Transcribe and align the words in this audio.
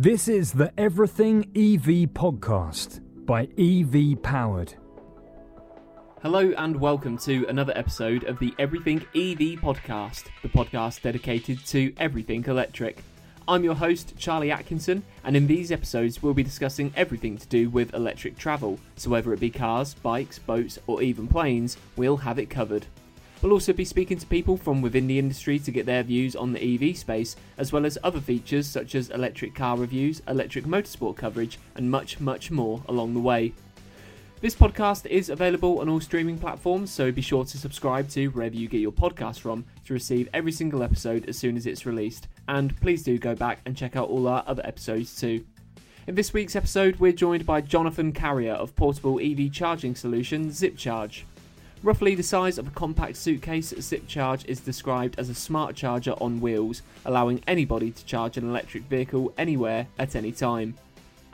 This 0.00 0.28
is 0.28 0.52
the 0.52 0.72
Everything 0.78 1.40
EV 1.56 2.14
podcast 2.14 3.00
by 3.26 3.48
EV 3.58 4.22
Powered. 4.22 4.74
Hello 6.22 6.52
and 6.56 6.80
welcome 6.80 7.18
to 7.18 7.44
another 7.48 7.72
episode 7.74 8.22
of 8.22 8.38
the 8.38 8.54
Everything 8.60 8.98
EV 9.16 9.58
podcast, 9.58 10.26
the 10.42 10.50
podcast 10.50 11.02
dedicated 11.02 11.66
to 11.66 11.92
everything 11.96 12.44
electric. 12.44 13.02
I'm 13.48 13.64
your 13.64 13.74
host, 13.74 14.14
Charlie 14.16 14.52
Atkinson, 14.52 15.02
and 15.24 15.36
in 15.36 15.48
these 15.48 15.72
episodes, 15.72 16.22
we'll 16.22 16.32
be 16.32 16.44
discussing 16.44 16.92
everything 16.94 17.36
to 17.36 17.48
do 17.48 17.68
with 17.68 17.92
electric 17.92 18.38
travel. 18.38 18.78
So, 18.94 19.10
whether 19.10 19.32
it 19.32 19.40
be 19.40 19.50
cars, 19.50 19.94
bikes, 19.94 20.38
boats, 20.38 20.78
or 20.86 21.02
even 21.02 21.26
planes, 21.26 21.76
we'll 21.96 22.18
have 22.18 22.38
it 22.38 22.48
covered. 22.48 22.86
We'll 23.40 23.52
also 23.52 23.72
be 23.72 23.84
speaking 23.84 24.18
to 24.18 24.26
people 24.26 24.56
from 24.56 24.82
within 24.82 25.06
the 25.06 25.18
industry 25.18 25.60
to 25.60 25.70
get 25.70 25.86
their 25.86 26.02
views 26.02 26.34
on 26.34 26.52
the 26.52 26.74
EV 26.90 26.96
space, 26.96 27.36
as 27.56 27.72
well 27.72 27.86
as 27.86 27.96
other 28.02 28.20
features 28.20 28.66
such 28.66 28.96
as 28.96 29.10
electric 29.10 29.54
car 29.54 29.76
reviews, 29.76 30.20
electric 30.26 30.64
motorsport 30.64 31.16
coverage, 31.16 31.56
and 31.76 31.88
much, 31.88 32.18
much 32.18 32.50
more 32.50 32.82
along 32.88 33.14
the 33.14 33.20
way. 33.20 33.52
This 34.40 34.56
podcast 34.56 35.06
is 35.06 35.30
available 35.30 35.80
on 35.80 35.88
all 35.88 36.00
streaming 36.00 36.36
platforms, 36.36 36.90
so 36.90 37.12
be 37.12 37.22
sure 37.22 37.44
to 37.44 37.58
subscribe 37.58 38.08
to 38.10 38.26
wherever 38.28 38.56
you 38.56 38.68
get 38.68 38.80
your 38.80 38.90
podcast 38.90 39.38
from 39.38 39.64
to 39.86 39.92
receive 39.92 40.28
every 40.34 40.52
single 40.52 40.82
episode 40.82 41.28
as 41.28 41.38
soon 41.38 41.56
as 41.56 41.66
it's 41.66 41.86
released. 41.86 42.26
And 42.48 42.76
please 42.80 43.04
do 43.04 43.18
go 43.18 43.36
back 43.36 43.60
and 43.66 43.76
check 43.76 43.94
out 43.94 44.08
all 44.08 44.26
our 44.26 44.42
other 44.48 44.66
episodes 44.66 45.14
too. 45.18 45.44
In 46.08 46.14
this 46.14 46.32
week's 46.32 46.56
episode, 46.56 46.98
we're 46.98 47.12
joined 47.12 47.46
by 47.46 47.60
Jonathan 47.60 48.12
Carrier 48.12 48.54
of 48.54 48.74
portable 48.74 49.20
EV 49.20 49.52
charging 49.52 49.94
solution 49.94 50.48
ZipCharge. 50.50 51.22
Roughly 51.84 52.16
the 52.16 52.24
size 52.24 52.58
of 52.58 52.66
a 52.66 52.72
compact 52.72 53.16
suitcase, 53.16 53.72
ZipCharge 53.72 54.44
is 54.46 54.58
described 54.58 55.16
as 55.16 55.28
a 55.28 55.34
smart 55.34 55.76
charger 55.76 56.14
on 56.20 56.40
wheels, 56.40 56.82
allowing 57.04 57.40
anybody 57.46 57.92
to 57.92 58.04
charge 58.04 58.36
an 58.36 58.48
electric 58.48 58.82
vehicle 58.84 59.32
anywhere 59.38 59.86
at 59.96 60.16
any 60.16 60.32
time. 60.32 60.74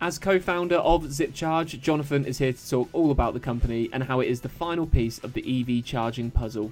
As 0.02 0.18
co 0.18 0.38
founder 0.38 0.76
of 0.76 1.04
ZipCharge, 1.04 1.80
Jonathan 1.80 2.26
is 2.26 2.36
here 2.36 2.52
to 2.52 2.70
talk 2.70 2.90
all 2.92 3.10
about 3.10 3.32
the 3.32 3.40
company 3.40 3.88
and 3.90 4.02
how 4.02 4.20
it 4.20 4.28
is 4.28 4.42
the 4.42 4.50
final 4.50 4.86
piece 4.86 5.18
of 5.20 5.32
the 5.32 5.60
EV 5.60 5.82
charging 5.82 6.30
puzzle. 6.30 6.70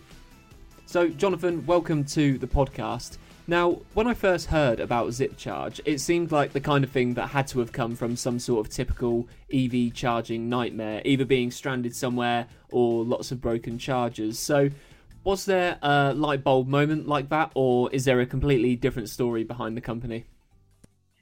So, 0.84 1.08
Jonathan, 1.08 1.64
welcome 1.64 2.04
to 2.04 2.36
the 2.36 2.46
podcast. 2.46 3.16
Now, 3.46 3.80
when 3.94 4.06
I 4.06 4.14
first 4.14 4.46
heard 4.46 4.78
about 4.78 5.08
ZipCharge, 5.08 5.80
it 5.84 6.00
seemed 6.00 6.30
like 6.30 6.52
the 6.52 6.60
kind 6.60 6.84
of 6.84 6.90
thing 6.90 7.14
that 7.14 7.28
had 7.28 7.48
to 7.48 7.58
have 7.58 7.72
come 7.72 7.96
from 7.96 8.14
some 8.14 8.38
sort 8.38 8.64
of 8.64 8.72
typical 8.72 9.26
EV 9.52 9.92
charging 9.94 10.48
nightmare, 10.48 11.02
either 11.04 11.24
being 11.24 11.50
stranded 11.50 11.94
somewhere 11.96 12.46
or 12.70 13.04
lots 13.04 13.32
of 13.32 13.40
broken 13.40 13.78
chargers. 13.78 14.38
So, 14.38 14.70
was 15.24 15.44
there 15.44 15.78
a 15.82 16.14
light 16.14 16.44
bulb 16.44 16.68
moment 16.68 17.08
like 17.08 17.30
that, 17.30 17.50
or 17.54 17.90
is 17.90 18.04
there 18.04 18.20
a 18.20 18.26
completely 18.26 18.76
different 18.76 19.08
story 19.08 19.42
behind 19.42 19.76
the 19.76 19.80
company? 19.80 20.24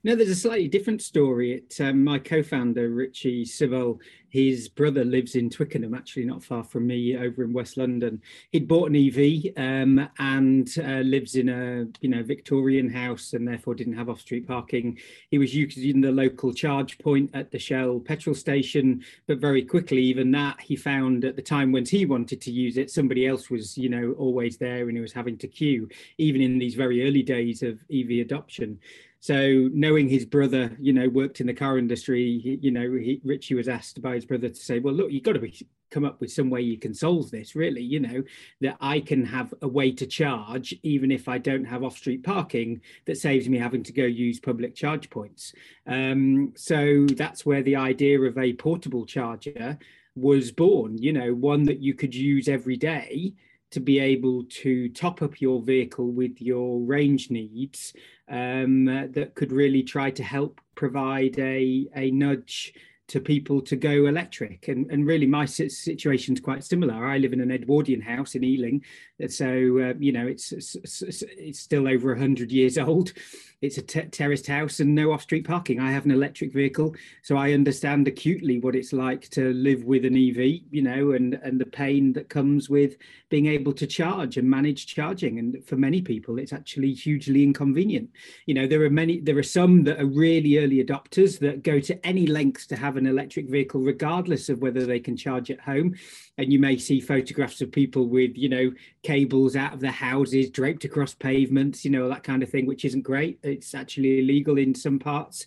No, 0.03 0.15
there's 0.15 0.31
a 0.31 0.35
slightly 0.35 0.69
different 0.69 1.03
story. 1.03 1.53
It, 1.53 1.81
um, 1.81 2.05
my 2.05 2.19
co-founder 2.19 2.89
Richie 2.89 3.45
Sibal, 3.45 3.99
his 4.31 4.69
brother 4.69 5.05
lives 5.05 5.35
in 5.35 5.51
Twickenham, 5.51 5.93
actually 5.93 6.25
not 6.25 6.43
far 6.43 6.63
from 6.65 6.87
me, 6.87 7.17
over 7.17 7.43
in 7.43 7.53
West 7.53 7.77
London. 7.77 8.23
He'd 8.53 8.69
bought 8.69 8.91
an 8.91 8.97
EV 8.97 9.53
um, 9.57 10.09
and 10.19 10.73
uh, 10.79 11.01
lives 11.01 11.35
in 11.35 11.49
a 11.49 11.87
you 12.01 12.09
know 12.09 12.23
Victorian 12.23 12.89
house, 12.89 13.33
and 13.33 13.47
therefore 13.47 13.75
didn't 13.75 13.97
have 13.97 14.09
off-street 14.09 14.47
parking. 14.47 14.99
He 15.31 15.39
was 15.39 15.55
using 15.55 16.01
the 16.01 16.13
local 16.13 16.55
charge 16.55 16.99
point 16.99 17.31
at 17.35 17.51
the 17.51 17.59
Shell 17.59 18.01
petrol 18.01 18.37
station, 18.37 19.05
but 19.27 19.39
very 19.39 19.65
quickly, 19.65 20.03
even 20.03 20.31
that 20.31 20.61
he 20.61 20.77
found 20.77 21.25
at 21.25 21.37
the 21.37 21.43
time 21.43 21.73
when 21.73 21.85
he 21.85 22.07
wanted 22.07 22.41
to 22.43 22.53
use 22.53 22.77
it, 22.77 22.91
somebody 22.91 23.27
else 23.27 23.51
was 23.51 23.77
you 23.77 23.89
know 23.89 24.13
always 24.17 24.57
there, 24.57 24.89
and 24.89 24.97
he 24.97 25.03
was 25.03 25.13
having 25.13 25.37
to 25.39 25.49
queue, 25.49 25.89
even 26.19 26.41
in 26.41 26.59
these 26.59 26.77
very 26.77 27.07
early 27.07 27.23
days 27.23 27.63
of 27.63 27.79
EV 27.93 28.21
adoption. 28.21 28.79
So 29.21 29.69
knowing 29.73 30.09
his 30.09 30.25
brother, 30.25 30.77
you 30.81 30.95
know, 30.95 31.09
worked 31.09 31.41
in 31.41 31.47
the 31.47 31.55
car 31.55 31.77
industry, 31.77 32.41
he, 32.41 32.59
you 32.63 32.71
know, 32.71 32.91
he, 32.93 33.21
Richie 33.23 33.55
was 33.55 33.69
asked 33.69 34.01
by 34.01 34.15
his 34.15 34.25
brother 34.25 34.49
to 34.49 34.55
say, 34.55 34.79
well, 34.79 34.95
look, 34.95 35.13
you've 35.13 35.23
got 35.23 35.35
to 35.35 35.41
be, 35.41 35.55
come 35.91 36.07
up 36.07 36.21
with 36.21 36.33
some 36.33 36.49
way 36.49 36.63
you 36.63 36.79
can 36.79 36.95
solve 36.95 37.31
this, 37.31 37.55
really, 37.55 37.83
you 37.83 38.01
know, 38.01 38.23
that 38.63 38.79
I 38.81 39.01
can 39.01 39.25
have 39.27 39.53
a 39.61 39.69
way 39.69 39.93
to 39.93 40.07
charge, 40.07 40.75
even 40.83 41.11
if 41.11 41.29
I 41.29 41.37
don't 41.37 41.67
have 41.67 41.85
off-street 41.85 42.23
parking, 42.23 42.81
that 43.05 43.19
saves 43.19 43.47
me 43.47 43.59
having 43.59 43.83
to 43.83 43.93
go 43.93 44.05
use 44.05 44.41
public 44.41 44.75
charge 44.75 45.11
points. 45.11 45.53
Um, 45.87 46.55
so 46.57 47.05
that's 47.07 47.45
where 47.45 47.63
the 47.63 47.77
idea 47.77 48.21
of 48.23 48.39
a 48.39 48.55
portable 48.55 49.05
charger 49.05 49.79
was 50.15 50.51
born, 50.51 50.97
you 50.97 51.13
know, 51.13 51.35
one 51.35 51.65
that 51.65 51.81
you 51.81 51.93
could 51.93 52.15
use 52.15 52.49
every 52.49 52.77
day 52.77 53.35
to 53.71 53.81
be 53.81 53.99
able 53.99 54.45
to 54.45 54.89
top 54.91 55.23
up 55.23 55.41
your 55.41 55.63
vehicle 55.63 56.11
with 56.11 56.41
your 56.41 56.81
range 56.81 57.31
needs 57.31 57.93
um, 58.29 58.87
that 58.87 59.35
could 59.35 59.53
really 59.53 59.83
try 59.83 60.11
to 60.11 60.23
help 60.23 60.61
provide 60.75 61.39
a, 61.39 61.87
a 61.95 62.11
nudge 62.11 62.73
to 63.11 63.21
people 63.21 63.61
to 63.61 63.75
go 63.75 64.07
electric. 64.07 64.69
And, 64.69 64.89
and 64.89 65.05
really, 65.05 65.27
my 65.27 65.45
situation 65.45 66.35
is 66.35 66.41
quite 66.41 66.63
similar. 66.63 67.05
I 67.05 67.19
live 67.19 67.33
in 67.33 67.41
an 67.41 67.51
Edwardian 67.51 68.01
house 68.01 68.37
in 68.37 68.45
Ealing, 68.45 68.85
so 69.29 69.47
uh, 69.47 69.95
you 69.99 70.13
know 70.13 70.29
it's, 70.29 70.53
it's, 70.53 70.77
it's 71.23 71.59
still 71.59 71.89
over 71.89 72.15
hundred 72.15 72.53
years 72.53 72.79
old. 72.89 73.13
It's 73.63 73.77
a 73.77 73.83
terraced 73.83 74.47
house 74.47 74.81
and 74.81 74.95
no 74.95 75.13
off-street 75.13 75.47
parking. 75.47 75.81
I 75.81 75.93
have 75.93 76.07
an 76.07 76.11
electric 76.11 76.51
vehicle, 76.51 76.95
so 77.21 77.37
I 77.37 77.53
understand 77.53 78.09
acutely 78.09 78.59
what 78.59 78.75
it's 78.75 78.95
like 78.95 79.29
to 79.31 79.53
live 79.53 79.85
with 79.85 80.07
an 80.07 80.17
EV, 80.17 80.63
you 80.71 80.81
know, 80.81 81.13
and 81.13 81.35
and 81.35 81.61
the 81.61 81.67
pain 81.67 82.15
that 82.15 82.31
comes 82.31 82.71
with 82.71 82.97
being 83.29 83.47
able 83.47 83.73
to 83.75 83.87
charge 83.87 84.39
and 84.39 84.49
manage 84.49 84.87
charging. 84.87 85.39
And 85.39 85.63
for 85.67 85.77
many 85.77 86.01
people, 86.01 86.39
it's 86.39 86.55
actually 86.55 86.95
hugely 86.95 87.43
inconvenient. 87.43 88.09
You 88.47 88.55
know, 88.55 88.67
there 88.67 88.83
are 88.83 88.91
many, 88.91 89.21
there 89.21 89.37
are 89.37 89.43
some 89.43 89.85
that 89.85 90.01
are 90.01 90.07
really 90.07 90.59
early 90.59 90.83
adopters 90.83 91.39
that 91.41 91.63
go 91.63 91.81
to 91.81 92.07
any 92.07 92.27
lengths 92.27 92.67
to 92.69 92.77
have 92.77 92.97
an 92.97 93.07
electric 93.07 93.51
vehicle, 93.51 93.83
regardless 93.83 94.49
of 94.49 94.63
whether 94.63 94.87
they 94.87 95.01
can 95.01 95.17
charge 95.19 95.51
at 95.51 95.61
home. 95.61 95.95
And 96.39 96.51
you 96.51 96.59
may 96.59 96.79
see 96.79 97.01
photographs 97.01 97.61
of 97.61 97.71
people 97.71 98.09
with, 98.09 98.31
you 98.37 98.49
know, 98.49 98.73
cables 99.03 99.55
out 99.55 99.75
of 99.75 99.81
their 99.81 99.91
houses 99.91 100.49
draped 100.49 100.85
across 100.85 101.15
pavements, 101.15 101.85
you 101.85 101.91
know, 101.91 102.09
that 102.09 102.23
kind 102.23 102.43
of 102.43 102.49
thing, 102.49 102.65
which 102.65 102.87
isn't 102.87 103.03
great 103.03 103.39
it's 103.51 103.75
actually 103.75 104.21
illegal 104.21 104.59
in 104.59 104.75
some 104.75 104.99
parts 104.99 105.47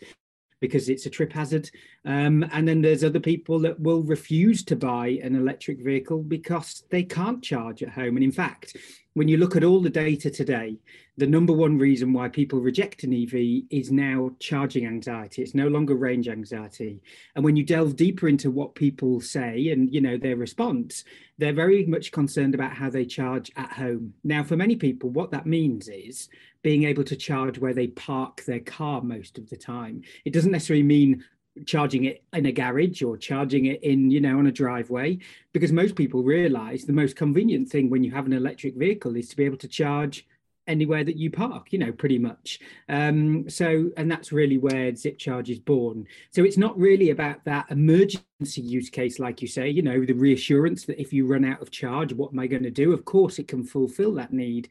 because 0.60 0.88
it's 0.88 1.06
a 1.06 1.10
trip 1.10 1.34
hazard. 1.34 1.70
Um, 2.06 2.46
and 2.54 2.66
then 2.66 2.82
there's 2.82 3.04
other 3.04 3.20
people 3.20 3.60
that 3.60 3.78
will 3.82 4.02
refuse 4.04 4.64
to 4.64 4.78
buy 4.78 5.20
an 5.22 5.36
electric 5.36 5.84
vehicle 5.84 6.24
because 6.24 6.84
they 6.90 7.04
can't 7.04 7.44
charge 7.44 7.84
at 7.84 7.90
home. 7.90 8.16
And 8.16 8.24
in 8.24 8.32
fact, 8.32 8.78
when 9.14 9.28
you 9.28 9.36
look 9.36 9.58
at 9.58 9.66
all 9.66 9.82
the 9.82 9.90
data 9.90 10.30
today, 10.30 10.78
the 11.18 11.28
number 11.28 11.54
one 11.54 11.78
reason 11.78 12.12
why 12.12 12.28
people 12.28 12.60
reject 12.60 13.04
an 13.04 13.14
EV 13.14 13.66
is 13.70 13.92
now 13.92 14.32
charging 14.40 14.88
anxiety. 14.88 15.44
It's 15.44 15.54
no 15.54 15.68
longer 15.68 15.94
range 15.94 16.28
anxiety. 16.28 17.02
And 17.36 17.46
when 17.46 17.56
you 17.56 17.64
delve 17.64 17.96
deeper 17.96 18.28
into 18.28 18.50
what 18.50 18.74
people 18.74 19.22
say 19.22 19.70
and 19.70 19.94
you 19.94 20.02
know 20.02 20.18
their 20.18 20.38
response, 20.38 21.04
they're 21.38 21.54
very 21.54 21.86
much 21.86 22.12
concerned 22.12 22.56
about 22.56 22.74
how 22.74 22.90
they 22.90 23.06
charge 23.06 23.52
at 23.56 23.72
home. 23.74 24.16
Now, 24.24 24.44
for 24.44 24.58
many 24.58 24.76
people, 24.76 25.12
what 25.12 25.30
that 25.32 25.46
means 25.46 25.88
is 25.88 26.30
being 26.64 26.86
able 26.86 27.04
to 27.04 27.16
charge 27.16 27.60
where 27.60 27.74
they 27.76 27.88
park 27.88 28.44
their 28.46 28.62
car 28.62 29.02
most 29.02 29.38
of 29.38 29.50
the 29.50 29.58
time. 29.58 30.02
It 30.26 30.34
doesn't 30.34 30.52
necessarily 30.52 30.84
mean 30.84 31.24
charging 31.68 32.06
it 32.06 32.24
in 32.34 32.48
a 32.48 32.52
garage 32.52 33.04
or 33.04 33.16
charging 33.16 33.66
it 33.66 33.84
in 33.84 34.10
you 34.10 34.20
know 34.20 34.40
on 34.40 34.48
a 34.48 34.52
driveway 34.52 35.20
because 35.52 35.72
most 35.72 35.96
people 35.96 36.24
realize 36.24 36.84
the 36.84 36.92
most 36.92 37.16
convenient 37.16 37.70
thing 37.70 37.92
when 37.92 38.04
you 38.04 38.10
have 38.10 38.26
an 38.26 38.34
electric 38.34 38.76
vehicle 38.76 39.16
is 39.16 39.30
to 39.30 39.36
be 39.36 39.46
able 39.46 39.58
to 39.58 39.68
charge 39.68 40.26
anywhere 40.68 41.04
that 41.04 41.18
you 41.18 41.30
park 41.30 41.72
you 41.72 41.80
know 41.80 41.92
pretty 41.92 42.18
much 42.18 42.60
um 42.90 43.50
so 43.50 43.90
and 43.98 44.10
that's 44.10 44.32
really 44.32 44.58
where 44.58 44.96
zip 44.96 45.18
charge 45.18 45.50
is 45.50 45.60
born 45.60 46.06
so 46.32 46.44
it's 46.44 46.58
not 46.58 46.78
really 46.78 47.10
about 47.10 47.44
that 47.44 47.66
emergency 47.70 48.62
use 48.62 48.90
case 48.90 49.20
like 49.20 49.42
you 49.42 49.48
say 49.48 49.70
you 49.70 49.82
know 49.82 50.06
the 50.06 50.14
reassurance 50.14 50.86
that 50.86 51.00
if 51.00 51.12
you 51.12 51.26
run 51.26 51.46
out 51.46 51.62
of 51.62 51.72
charge 51.72 52.14
what 52.14 52.32
am 52.32 52.40
i 52.40 52.48
going 52.48 52.64
to 52.64 52.72
do 52.72 52.94
of 52.94 53.06
course 53.06 53.40
it 53.40 53.48
can 53.48 53.64
fulfill 53.64 54.14
that 54.14 54.32
need 54.32 54.70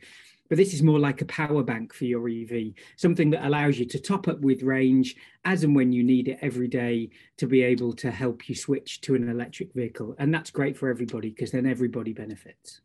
but 0.52 0.58
this 0.58 0.74
is 0.74 0.82
more 0.82 0.98
like 0.98 1.22
a 1.22 1.24
power 1.24 1.62
bank 1.62 1.94
for 1.94 2.04
your 2.04 2.28
EV, 2.28 2.74
something 2.96 3.30
that 3.30 3.46
allows 3.46 3.78
you 3.78 3.86
to 3.86 3.98
top 3.98 4.28
up 4.28 4.38
with 4.40 4.62
range 4.62 5.16
as 5.46 5.64
and 5.64 5.74
when 5.74 5.92
you 5.92 6.04
need 6.04 6.28
it 6.28 6.38
every 6.42 6.68
day 6.68 7.08
to 7.38 7.46
be 7.46 7.62
able 7.62 7.94
to 7.94 8.10
help 8.10 8.50
you 8.50 8.54
switch 8.54 9.00
to 9.00 9.14
an 9.14 9.30
electric 9.30 9.72
vehicle. 9.72 10.14
And 10.18 10.34
that's 10.34 10.50
great 10.50 10.76
for 10.76 10.90
everybody 10.90 11.30
because 11.30 11.52
then 11.52 11.64
everybody 11.64 12.12
benefits. 12.12 12.82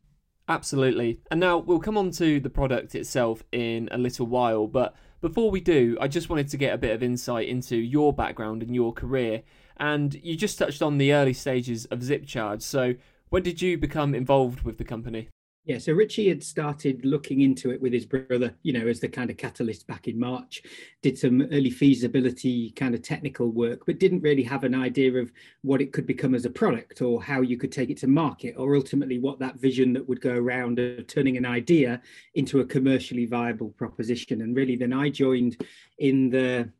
Absolutely. 0.48 1.20
And 1.30 1.40
now 1.40 1.58
we'll 1.58 1.78
come 1.78 1.98
on 1.98 2.10
to 2.12 2.40
the 2.40 2.48
product 2.48 2.94
itself 2.94 3.42
in 3.52 3.88
a 3.92 3.98
little 3.98 4.26
while, 4.26 4.66
but 4.66 4.94
before 5.20 5.50
we 5.50 5.60
do, 5.60 5.98
I 6.00 6.08
just 6.08 6.30
wanted 6.30 6.48
to 6.48 6.56
get 6.56 6.72
a 6.72 6.78
bit 6.78 6.94
of 6.94 7.02
insight 7.02 7.48
into 7.48 7.76
your 7.76 8.12
background 8.12 8.62
and 8.62 8.74
your 8.74 8.92
career. 8.92 9.42
And 9.76 10.14
you 10.14 10.36
just 10.36 10.58
touched 10.58 10.80
on 10.80 10.96
the 10.96 11.12
early 11.12 11.34
stages 11.34 11.84
of 11.86 12.00
ZipCharge. 12.00 12.62
So, 12.62 12.94
when 13.28 13.42
did 13.42 13.60
you 13.60 13.76
become 13.76 14.14
involved 14.14 14.62
with 14.62 14.78
the 14.78 14.84
company? 14.84 15.28
Yeah, 15.68 15.76
so 15.76 15.92
Richie 15.92 16.30
had 16.30 16.42
started 16.42 17.04
looking 17.04 17.42
into 17.42 17.70
it 17.70 17.82
with 17.82 17.92
his 17.92 18.06
brother, 18.06 18.54
you 18.62 18.72
know, 18.72 18.86
as 18.86 19.00
the 19.00 19.08
kind 19.08 19.28
of 19.28 19.36
catalyst 19.36 19.86
back 19.86 20.08
in 20.08 20.18
March, 20.18 20.62
did 21.02 21.18
some 21.18 21.42
early 21.52 21.68
feasibility 21.68 22.70
kind 22.70 22.94
of 22.94 23.02
technical 23.02 23.50
work, 23.50 23.84
but 23.84 23.98
didn't 23.98 24.22
really 24.22 24.42
have 24.44 24.64
an 24.64 24.74
idea 24.74 25.12
of 25.12 25.30
what 25.60 25.82
it 25.82 25.92
could 25.92 26.06
become 26.06 26.34
as 26.34 26.46
a 26.46 26.50
product 26.50 27.02
or 27.02 27.22
how 27.22 27.42
you 27.42 27.58
could 27.58 27.70
take 27.70 27.90
it 27.90 27.98
to 27.98 28.06
market 28.06 28.54
or 28.56 28.76
ultimately 28.76 29.18
what 29.18 29.38
that 29.40 29.60
vision 29.60 29.92
that 29.92 30.08
would 30.08 30.22
go 30.22 30.34
around 30.34 30.78
of 30.78 31.06
turning 31.06 31.36
an 31.36 31.44
idea 31.44 32.00
into 32.32 32.60
a 32.60 32.64
commercially 32.64 33.26
viable 33.26 33.68
proposition. 33.72 34.40
And 34.40 34.56
really, 34.56 34.74
then 34.74 34.94
I 34.94 35.10
joined 35.10 35.62
in 35.98 36.30
the 36.30 36.70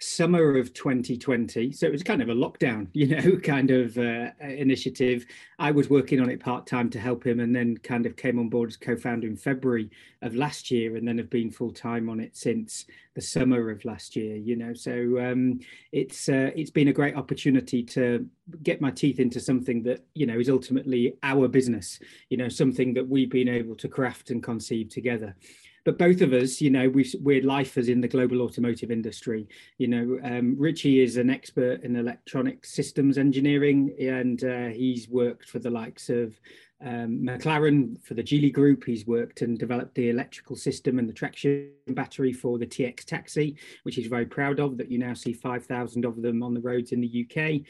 summer 0.00 0.58
of 0.58 0.72
2020. 0.74 1.72
So 1.72 1.86
it 1.86 1.92
was 1.92 2.02
kind 2.02 2.20
of 2.20 2.28
a 2.28 2.34
lockdown, 2.34 2.88
you 2.92 3.08
know, 3.08 3.38
kind 3.38 3.70
of 3.70 3.96
uh, 3.96 4.30
initiative. 4.40 5.26
I 5.58 5.70
was 5.70 5.88
working 5.88 6.20
on 6.20 6.30
it 6.30 6.40
part 6.40 6.66
time 6.66 6.90
to 6.90 7.00
help 7.00 7.26
him, 7.26 7.40
and 7.40 7.54
then 7.54 7.78
kind 7.78 8.06
of 8.06 8.16
came 8.16 8.38
on 8.38 8.48
board 8.48 8.70
as 8.70 8.76
co-founder 8.76 9.26
in 9.26 9.36
February 9.36 9.90
of 10.22 10.34
last 10.34 10.70
year, 10.70 10.96
and 10.96 11.06
then 11.06 11.18
have 11.18 11.30
been 11.30 11.50
full 11.50 11.72
time 11.72 12.08
on 12.08 12.20
it 12.20 12.36
since 12.36 12.86
the 13.14 13.20
summer 13.20 13.70
of 13.70 13.84
last 13.84 14.16
year. 14.16 14.36
You 14.36 14.56
know, 14.56 14.74
so 14.74 14.92
um, 15.20 15.60
it's 15.92 16.28
uh, 16.28 16.50
it's 16.54 16.70
been 16.70 16.88
a 16.88 16.92
great 16.92 17.16
opportunity 17.16 17.82
to 17.82 18.28
get 18.62 18.80
my 18.80 18.90
teeth 18.90 19.20
into 19.20 19.40
something 19.40 19.82
that 19.84 20.04
you 20.14 20.26
know 20.26 20.38
is 20.38 20.50
ultimately 20.50 21.14
our 21.22 21.48
business. 21.48 21.98
You 22.30 22.36
know, 22.36 22.48
something 22.48 22.94
that 22.94 23.08
we've 23.08 23.30
been 23.30 23.48
able 23.48 23.76
to 23.76 23.88
craft 23.88 24.30
and 24.30 24.42
conceive 24.42 24.88
together 24.88 25.34
but 25.84 25.98
both 25.98 26.22
of 26.22 26.32
us, 26.32 26.60
you 26.60 26.70
know, 26.70 26.88
we 26.88 27.10
we're 27.20 27.42
lifers 27.42 27.88
in 27.88 28.00
the 28.00 28.08
global 28.08 28.40
automotive 28.40 28.90
industry. 28.90 29.46
You 29.78 29.88
know, 29.88 30.18
um, 30.24 30.56
Richie 30.58 31.00
is 31.00 31.16
an 31.16 31.30
expert 31.30 31.82
in 31.82 31.96
electronic 31.96 32.64
systems 32.64 33.18
engineering, 33.18 33.94
and 34.00 34.42
uh, 34.44 34.68
he's 34.68 35.08
worked 35.08 35.48
for 35.48 35.58
the 35.58 35.70
likes 35.70 36.08
of 36.08 36.40
um, 36.84 37.20
McLaren 37.22 38.02
for 38.02 38.14
the 38.14 38.22
Geely 38.22 38.52
Group. 38.52 38.84
He's 38.84 39.06
worked 39.06 39.42
and 39.42 39.58
developed 39.58 39.94
the 39.94 40.08
electrical 40.08 40.56
system 40.56 40.98
and 40.98 41.08
the 41.08 41.12
traction 41.12 41.70
battery 41.88 42.32
for 42.32 42.58
the 42.58 42.66
TX 42.66 43.04
taxi, 43.04 43.56
which 43.82 43.96
he's 43.96 44.06
very 44.06 44.26
proud 44.26 44.60
of. 44.60 44.78
That 44.78 44.90
you 44.90 44.98
now 44.98 45.14
see 45.14 45.34
5,000 45.34 46.04
of 46.04 46.22
them 46.22 46.42
on 46.42 46.54
the 46.54 46.60
roads 46.60 46.92
in 46.92 47.00
the 47.02 47.26
UK 47.28 47.62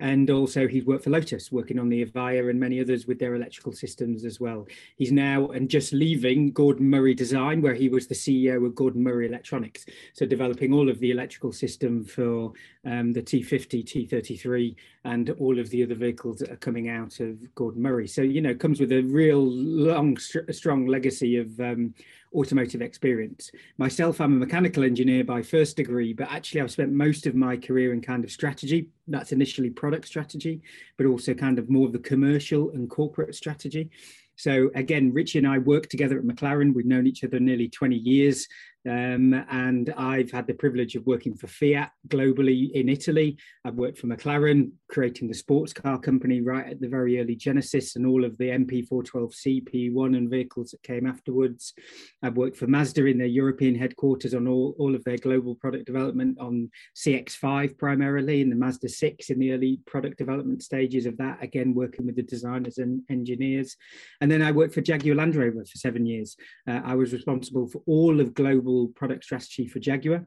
and 0.00 0.30
also 0.30 0.66
he's 0.68 0.84
worked 0.84 1.04
for 1.04 1.10
Lotus, 1.10 1.50
working 1.50 1.78
on 1.78 1.88
the 1.88 2.04
Evija 2.04 2.50
and 2.50 2.60
many 2.60 2.80
others 2.80 3.06
with 3.06 3.18
their 3.18 3.34
electrical 3.34 3.72
systems 3.72 4.24
as 4.24 4.38
well. 4.38 4.66
He's 4.96 5.12
now 5.12 5.48
and 5.48 5.68
just 5.68 5.92
leaving 5.92 6.52
Gordon 6.52 6.88
Murray 6.88 7.14
Design, 7.14 7.60
where 7.60 7.74
he 7.74 7.88
was 7.88 8.06
the 8.06 8.14
CEO 8.14 8.64
of 8.64 8.74
Gordon 8.74 9.02
Murray 9.02 9.26
Electronics, 9.26 9.86
so 10.12 10.26
developing 10.26 10.72
all 10.72 10.88
of 10.88 10.98
the 11.00 11.10
electrical 11.10 11.52
system 11.52 12.04
for 12.04 12.52
um, 12.84 13.12
the 13.12 13.22
T50, 13.22 13.84
T33, 13.84 14.76
and 15.04 15.30
all 15.30 15.58
of 15.58 15.70
the 15.70 15.82
other 15.82 15.94
vehicles 15.94 16.38
that 16.38 16.50
are 16.50 16.56
coming 16.56 16.88
out 16.88 17.20
of 17.20 17.54
Gordon 17.54 17.82
Murray. 17.82 18.06
So 18.06 18.22
you 18.22 18.40
know, 18.40 18.54
comes 18.54 18.80
with 18.80 18.92
a 18.92 19.02
real 19.02 19.44
long, 19.44 20.16
strong 20.18 20.86
legacy 20.86 21.36
of 21.36 21.58
um, 21.60 21.94
automotive 22.34 22.82
experience. 22.82 23.50
Myself, 23.78 24.20
I'm 24.20 24.34
a 24.34 24.46
mechanical 24.46 24.84
engineer 24.84 25.24
by 25.24 25.42
first 25.42 25.76
degree, 25.76 26.12
but 26.12 26.30
actually 26.30 26.60
I've 26.60 26.70
spent 26.70 26.92
most 26.92 27.26
of 27.26 27.34
my 27.34 27.56
career 27.56 27.92
in 27.92 28.00
kind 28.00 28.24
of 28.24 28.30
strategy. 28.30 28.88
That's 29.06 29.32
initially 29.32 29.70
product 29.70 30.06
strategy, 30.06 30.60
but 30.96 31.06
also 31.06 31.34
kind 31.34 31.58
of 31.58 31.70
more 31.70 31.86
of 31.86 31.92
the 31.92 31.98
commercial 31.98 32.70
and 32.70 32.88
corporate 32.88 33.34
strategy. 33.34 33.90
So 34.36 34.70
again, 34.76 35.12
Richie 35.12 35.38
and 35.38 35.48
I 35.48 35.58
worked 35.58 35.90
together 35.90 36.16
at 36.16 36.24
McLaren. 36.24 36.72
We've 36.72 36.86
known 36.86 37.08
each 37.08 37.24
other 37.24 37.40
nearly 37.40 37.68
20 37.68 37.96
years. 37.96 38.46
Um, 38.88 39.44
and 39.50 39.92
I've 39.96 40.30
had 40.30 40.46
the 40.46 40.54
privilege 40.54 40.96
of 40.96 41.06
working 41.06 41.36
for 41.36 41.46
Fiat 41.46 41.90
globally 42.08 42.70
in 42.72 42.88
Italy. 42.88 43.36
I've 43.64 43.74
worked 43.74 43.98
for 43.98 44.06
McLaren, 44.06 44.70
creating 44.88 45.28
the 45.28 45.34
sports 45.34 45.74
car 45.74 45.98
company 45.98 46.40
right 46.40 46.66
at 46.66 46.80
the 46.80 46.88
very 46.88 47.20
early 47.20 47.36
genesis 47.36 47.96
and 47.96 48.06
all 48.06 48.24
of 48.24 48.38
the 48.38 48.46
MP412C, 48.46 49.68
P1 49.68 50.16
and 50.16 50.30
vehicles 50.30 50.70
that 50.70 50.82
came 50.82 51.06
afterwards. 51.06 51.74
I've 52.22 52.36
worked 52.36 52.56
for 52.56 52.66
Mazda 52.66 53.04
in 53.04 53.18
their 53.18 53.26
European 53.26 53.74
headquarters 53.74 54.32
on 54.32 54.48
all, 54.48 54.74
all 54.78 54.94
of 54.94 55.04
their 55.04 55.18
global 55.18 55.54
product 55.56 55.84
development 55.84 56.38
on 56.40 56.70
CX5 56.96 57.76
primarily 57.76 58.40
and 58.40 58.50
the 58.50 58.56
Mazda 58.56 58.88
6 58.88 59.28
in 59.28 59.38
the 59.38 59.52
early 59.52 59.80
product 59.86 60.16
development 60.16 60.62
stages 60.62 61.04
of 61.04 61.18
that, 61.18 61.42
again, 61.42 61.74
working 61.74 62.06
with 62.06 62.16
the 62.16 62.22
designers 62.22 62.78
and 62.78 63.02
engineers. 63.10 63.76
And 64.22 64.30
then 64.30 64.40
I 64.40 64.52
worked 64.52 64.74
for 64.74 64.80
Jaguar 64.80 65.16
Land 65.16 65.36
Rover 65.36 65.64
for 65.64 65.76
seven 65.76 66.06
years. 66.06 66.36
Uh, 66.66 66.80
I 66.84 66.94
was 66.94 67.12
responsible 67.12 67.68
for 67.68 67.82
all 67.86 68.20
of 68.20 68.32
global 68.32 68.77
product 68.86 69.24
strategy 69.24 69.66
for 69.66 69.80
Jaguar. 69.80 70.26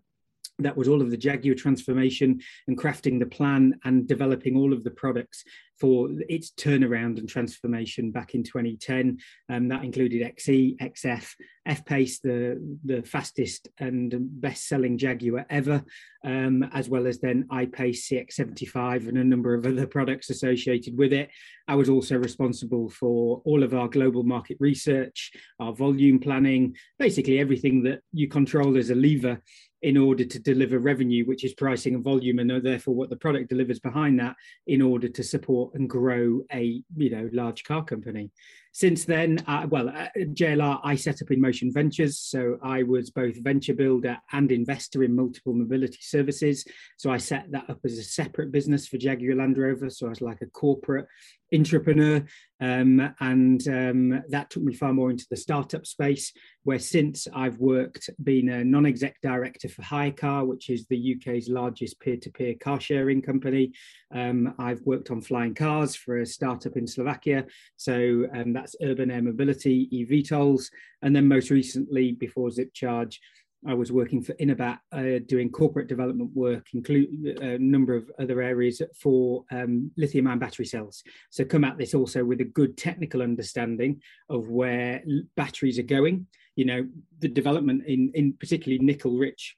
That 0.61 0.77
was 0.77 0.87
all 0.87 1.01
of 1.01 1.11
the 1.11 1.17
Jaguar 1.17 1.55
transformation 1.55 2.41
and 2.67 2.77
crafting 2.77 3.19
the 3.19 3.25
plan 3.25 3.79
and 3.83 4.07
developing 4.07 4.55
all 4.55 4.73
of 4.73 4.83
the 4.83 4.91
products 4.91 5.43
for 5.81 6.09
its 6.29 6.51
turnaround 6.51 7.17
and 7.17 7.27
transformation 7.27 8.11
back 8.11 8.35
in 8.35 8.43
2010. 8.43 9.17
Um, 9.49 9.67
that 9.69 9.83
included 9.83 10.21
XE, 10.37 10.77
XF, 10.77 11.27
F 11.65 11.83
Pace, 11.85 12.19
the, 12.19 12.77
the 12.85 13.01
fastest 13.01 13.67
and 13.79 14.13
best 14.15 14.67
selling 14.67 14.99
Jaguar 14.99 15.43
ever, 15.49 15.83
um, 16.23 16.61
as 16.71 16.87
well 16.87 17.07
as 17.07 17.19
then 17.19 17.47
I 17.49 17.65
Pace 17.65 18.07
CX75 18.07 19.09
and 19.09 19.17
a 19.17 19.23
number 19.23 19.55
of 19.55 19.65
other 19.65 19.87
products 19.87 20.29
associated 20.29 20.95
with 20.95 21.13
it. 21.13 21.31
I 21.67 21.73
was 21.73 21.89
also 21.89 22.15
responsible 22.15 22.91
for 22.91 23.41
all 23.43 23.63
of 23.63 23.73
our 23.73 23.87
global 23.87 24.21
market 24.21 24.57
research, 24.59 25.31
our 25.59 25.73
volume 25.73 26.19
planning, 26.19 26.75
basically 26.99 27.39
everything 27.39 27.81
that 27.83 28.01
you 28.13 28.27
control 28.27 28.77
as 28.77 28.91
a 28.91 28.95
lever 28.95 29.41
in 29.81 29.97
order 29.97 30.23
to 30.23 30.39
deliver 30.39 30.79
revenue, 30.79 31.25
which 31.25 31.43
is 31.43 31.53
pricing 31.53 31.95
and 31.95 32.03
volume, 32.03 32.39
and 32.39 32.63
therefore 32.63 32.93
what 32.93 33.09
the 33.09 33.15
product 33.15 33.49
delivers 33.49 33.79
behind 33.79 34.19
that 34.19 34.35
in 34.67 34.81
order 34.81 35.07
to 35.09 35.23
support 35.23 35.73
and 35.73 35.89
grow 35.89 36.41
a 36.53 36.81
you 36.95 37.09
know 37.09 37.29
large 37.33 37.63
car 37.63 37.83
company. 37.83 38.29
Since 38.73 39.03
then, 39.03 39.43
uh, 39.47 39.67
well, 39.69 39.89
at 39.89 40.15
JLR, 40.15 40.79
I 40.83 40.95
set 40.95 41.21
up 41.21 41.27
InMotion 41.27 41.73
Ventures. 41.73 42.19
So 42.19 42.57
I 42.63 42.83
was 42.83 43.09
both 43.09 43.35
venture 43.43 43.73
builder 43.73 44.17
and 44.31 44.51
investor 44.51 45.03
in 45.03 45.15
multiple 45.15 45.53
mobility 45.53 45.99
services. 45.99 46.65
So 46.97 47.11
I 47.11 47.17
set 47.17 47.51
that 47.51 47.69
up 47.69 47.79
as 47.83 47.97
a 47.97 48.03
separate 48.03 48.51
business 48.51 48.87
for 48.87 48.97
Jaguar 48.97 49.35
Land 49.35 49.57
Rover. 49.57 49.89
So 49.89 50.05
I 50.05 50.09
was 50.09 50.21
like 50.21 50.41
a 50.41 50.45
corporate 50.47 51.07
entrepreneur. 51.53 52.25
Um, 52.59 53.13
and 53.19 53.67
um, 53.67 54.23
that 54.29 54.51
took 54.51 54.61
me 54.61 54.73
far 54.73 54.93
more 54.93 55.09
into 55.09 55.25
the 55.29 55.35
startup 55.35 55.87
space, 55.87 56.31
where 56.63 56.77
since 56.77 57.27
I've 57.33 57.57
worked, 57.57 58.09
been 58.23 58.49
a 58.49 58.63
non 58.63 58.85
exec 58.85 59.17
director 59.23 59.67
for 59.67 59.81
Hire 59.81 60.13
which 60.45 60.69
is 60.69 60.85
the 60.85 61.15
UK's 61.15 61.49
largest 61.49 61.99
peer 61.99 62.17
to 62.17 62.29
peer 62.29 62.53
car 62.53 62.79
sharing 62.79 63.21
company. 63.21 63.73
Um, 64.13 64.53
I've 64.59 64.81
worked 64.81 65.09
on 65.09 65.21
flying 65.21 65.55
cars 65.55 65.95
for 65.95 66.19
a 66.19 66.25
startup 66.25 66.77
in 66.77 66.85
Slovakia. 66.85 67.45
So 67.77 68.27
um, 68.33 68.53
that's 68.61 68.75
Urban 68.83 69.09
Air 69.09 69.23
Mobility, 69.23 69.89
eVTOLs. 69.91 70.69
And 71.01 71.15
then 71.15 71.27
most 71.27 71.49
recently, 71.49 72.11
before 72.11 72.49
ZipCharge, 72.49 73.17
I 73.67 73.73
was 73.73 73.91
working 73.91 74.21
for 74.23 74.33
InoBat, 74.33 74.79
uh, 74.91 75.19
doing 75.27 75.49
corporate 75.49 75.87
development 75.87 76.31
work, 76.35 76.67
include 76.73 77.39
a 77.41 77.59
number 77.59 77.95
of 77.95 78.11
other 78.19 78.41
areas 78.41 78.81
for 78.99 79.45
um, 79.51 79.91
lithium-ion 79.97 80.39
battery 80.39 80.65
cells. 80.65 81.03
So 81.29 81.43
come 81.45 81.63
at 81.63 81.77
this 81.77 81.93
also 81.93 82.23
with 82.23 82.41
a 82.41 82.45
good 82.45 82.77
technical 82.77 83.21
understanding 83.21 84.01
of 84.29 84.49
where 84.49 85.03
batteries 85.35 85.77
are 85.77 85.83
going. 85.83 86.27
You 86.55 86.65
know, 86.65 86.87
the 87.19 87.27
development 87.27 87.85
in, 87.85 88.11
in 88.15 88.33
particularly 88.33 88.83
nickel-rich 88.83 89.57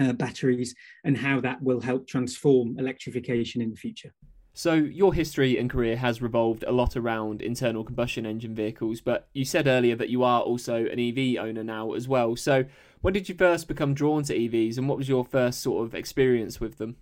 uh, 0.00 0.12
batteries 0.12 0.74
and 1.04 1.16
how 1.16 1.40
that 1.40 1.62
will 1.62 1.80
help 1.80 2.06
transform 2.06 2.78
electrification 2.78 3.60
in 3.60 3.70
the 3.70 3.76
future. 3.76 4.12
So, 4.58 4.74
your 4.74 5.14
history 5.14 5.56
and 5.56 5.70
career 5.70 5.96
has 5.98 6.20
revolved 6.20 6.64
a 6.66 6.72
lot 6.72 6.96
around 6.96 7.42
internal 7.42 7.84
combustion 7.84 8.26
engine 8.26 8.56
vehicles, 8.56 9.00
but 9.00 9.28
you 9.32 9.44
said 9.44 9.68
earlier 9.68 9.94
that 9.94 10.08
you 10.08 10.24
are 10.24 10.40
also 10.40 10.84
an 10.84 10.98
EV 10.98 11.36
owner 11.38 11.62
now 11.62 11.92
as 11.92 12.08
well. 12.08 12.34
So, 12.34 12.64
when 13.00 13.14
did 13.14 13.28
you 13.28 13.36
first 13.36 13.68
become 13.68 13.94
drawn 13.94 14.24
to 14.24 14.36
EVs 14.36 14.76
and 14.76 14.88
what 14.88 14.98
was 14.98 15.08
your 15.08 15.24
first 15.24 15.60
sort 15.60 15.86
of 15.86 15.94
experience 15.94 16.58
with 16.58 16.78
them? 16.78 16.96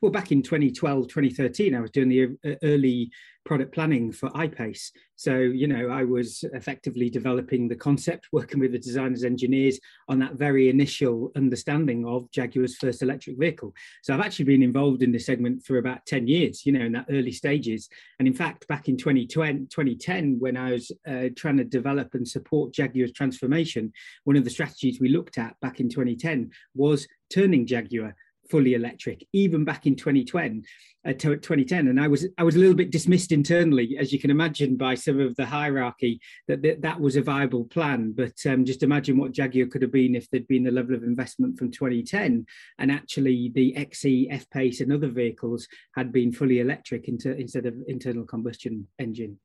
Well, 0.00 0.12
back 0.12 0.30
in 0.30 0.42
2012, 0.42 1.08
2013, 1.08 1.74
I 1.74 1.80
was 1.80 1.90
doing 1.90 2.08
the 2.08 2.24
uh, 2.48 2.54
early 2.62 3.10
product 3.44 3.74
planning 3.74 4.10
for 4.10 4.34
I-Pace. 4.34 4.92
So, 5.16 5.36
you 5.36 5.66
know, 5.66 5.88
I 5.88 6.02
was 6.02 6.44
effectively 6.54 7.10
developing 7.10 7.68
the 7.68 7.76
concept, 7.76 8.28
working 8.32 8.60
with 8.60 8.72
the 8.72 8.78
designers, 8.78 9.24
engineers 9.24 9.78
on 10.08 10.18
that 10.20 10.34
very 10.34 10.70
initial 10.70 11.30
understanding 11.36 12.06
of 12.06 12.30
Jaguar's 12.30 12.76
first 12.76 13.02
electric 13.02 13.38
vehicle. 13.38 13.74
So 14.02 14.14
I've 14.14 14.20
actually 14.20 14.46
been 14.46 14.62
involved 14.62 15.02
in 15.02 15.12
this 15.12 15.26
segment 15.26 15.64
for 15.64 15.78
about 15.78 16.06
10 16.06 16.26
years, 16.26 16.64
you 16.64 16.72
know, 16.72 16.84
in 16.86 16.92
that 16.92 17.06
early 17.10 17.32
stages. 17.32 17.88
And 18.18 18.26
in 18.26 18.34
fact, 18.34 18.66
back 18.66 18.88
in 18.88 18.96
2020, 18.96 19.66
2010, 19.66 20.36
when 20.38 20.56
I 20.56 20.72
was 20.72 20.90
uh, 21.06 21.28
trying 21.36 21.58
to 21.58 21.64
develop 21.64 22.14
and 22.14 22.26
support 22.26 22.72
Jaguar's 22.72 23.12
transformation, 23.12 23.92
one 24.24 24.36
of 24.36 24.44
the 24.44 24.50
strategies 24.50 25.00
we 25.00 25.08
looked 25.08 25.38
at 25.38 25.58
back 25.60 25.80
in 25.80 25.88
2010 25.88 26.50
was 26.74 27.06
turning 27.30 27.66
Jaguar 27.66 28.14
fully 28.50 28.74
electric, 28.74 29.26
even 29.32 29.64
back 29.64 29.86
in 29.86 29.96
2020, 29.96 30.62
uh, 31.06 31.12
2010. 31.12 31.88
And 31.88 32.00
I 32.00 32.08
was 32.08 32.26
I 32.38 32.42
was 32.42 32.56
a 32.56 32.58
little 32.58 32.74
bit 32.74 32.90
dismissed 32.90 33.32
internally, 33.32 33.96
as 33.98 34.12
you 34.12 34.18
can 34.18 34.30
imagine, 34.30 34.76
by 34.76 34.94
some 34.94 35.20
of 35.20 35.36
the 35.36 35.46
hierarchy 35.46 36.20
that 36.48 36.62
that, 36.62 36.82
that 36.82 37.00
was 37.00 37.16
a 37.16 37.22
viable 37.22 37.64
plan. 37.64 38.12
But 38.16 38.34
um, 38.46 38.64
just 38.64 38.82
imagine 38.82 39.18
what 39.18 39.32
Jaguar 39.32 39.66
could 39.66 39.82
have 39.82 39.92
been 39.92 40.14
if 40.14 40.30
there'd 40.30 40.48
been 40.48 40.64
the 40.64 40.70
level 40.70 40.94
of 40.94 41.02
investment 41.02 41.58
from 41.58 41.70
2010, 41.70 42.46
and 42.78 42.92
actually 42.92 43.50
the 43.54 43.74
XE, 43.76 44.28
F 44.30 44.48
Pace, 44.50 44.80
and 44.80 44.92
other 44.92 45.08
vehicles 45.08 45.66
had 45.94 46.12
been 46.12 46.32
fully 46.32 46.60
electric 46.60 47.08
instead 47.08 47.66
of 47.66 47.74
internal 47.86 48.24
combustion 48.24 48.86
engine. 48.98 49.38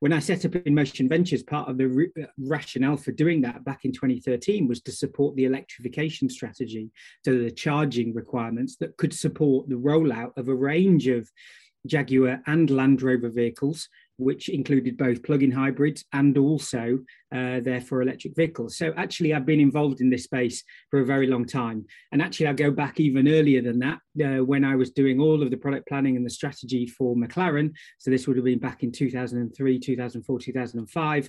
When 0.00 0.12
I 0.12 0.18
set 0.18 0.44
up 0.44 0.52
InMotion 0.52 1.08
Ventures, 1.08 1.42
part 1.42 1.68
of 1.68 1.78
the 1.78 2.10
uh, 2.20 2.26
rationale 2.38 2.96
for 2.96 3.12
doing 3.12 3.40
that 3.42 3.64
back 3.64 3.84
in 3.84 3.92
2013 3.92 4.66
was 4.66 4.80
to 4.82 4.92
support 4.92 5.36
the 5.36 5.44
electrification 5.44 6.28
strategy, 6.28 6.90
so 7.24 7.38
the 7.38 7.50
charging 7.50 8.14
requirements 8.14 8.76
that 8.76 8.96
could 8.96 9.14
support 9.14 9.68
the 9.68 9.76
rollout 9.76 10.36
of 10.36 10.48
a 10.48 10.54
range 10.54 11.01
of 11.08 11.28
Jaguar 11.86 12.40
and 12.46 12.70
Land 12.70 13.02
Rover 13.02 13.28
vehicles 13.28 13.88
which 14.22 14.48
included 14.48 14.96
both 14.96 15.22
plug-in 15.22 15.50
hybrids 15.50 16.04
and 16.12 16.36
also 16.38 16.98
uh, 17.34 17.60
therefore 17.60 18.02
electric 18.02 18.36
vehicles. 18.36 18.76
So 18.76 18.92
actually, 18.96 19.34
I've 19.34 19.46
been 19.46 19.60
involved 19.60 20.00
in 20.00 20.10
this 20.10 20.24
space 20.24 20.62
for 20.90 21.00
a 21.00 21.04
very 21.04 21.26
long 21.26 21.44
time, 21.44 21.86
and 22.12 22.22
actually, 22.22 22.46
I 22.48 22.52
go 22.52 22.70
back 22.70 23.00
even 23.00 23.28
earlier 23.28 23.62
than 23.62 23.78
that 23.80 23.98
uh, 24.22 24.44
when 24.44 24.64
I 24.64 24.76
was 24.76 24.90
doing 24.90 25.20
all 25.20 25.42
of 25.42 25.50
the 25.50 25.56
product 25.56 25.88
planning 25.88 26.16
and 26.16 26.24
the 26.24 26.30
strategy 26.30 26.86
for 26.86 27.16
McLaren. 27.16 27.72
So 27.98 28.10
this 28.10 28.26
would 28.26 28.36
have 28.36 28.44
been 28.44 28.58
back 28.58 28.82
in 28.82 28.92
2003, 28.92 29.78
2004, 29.78 30.38
2005 30.38 31.28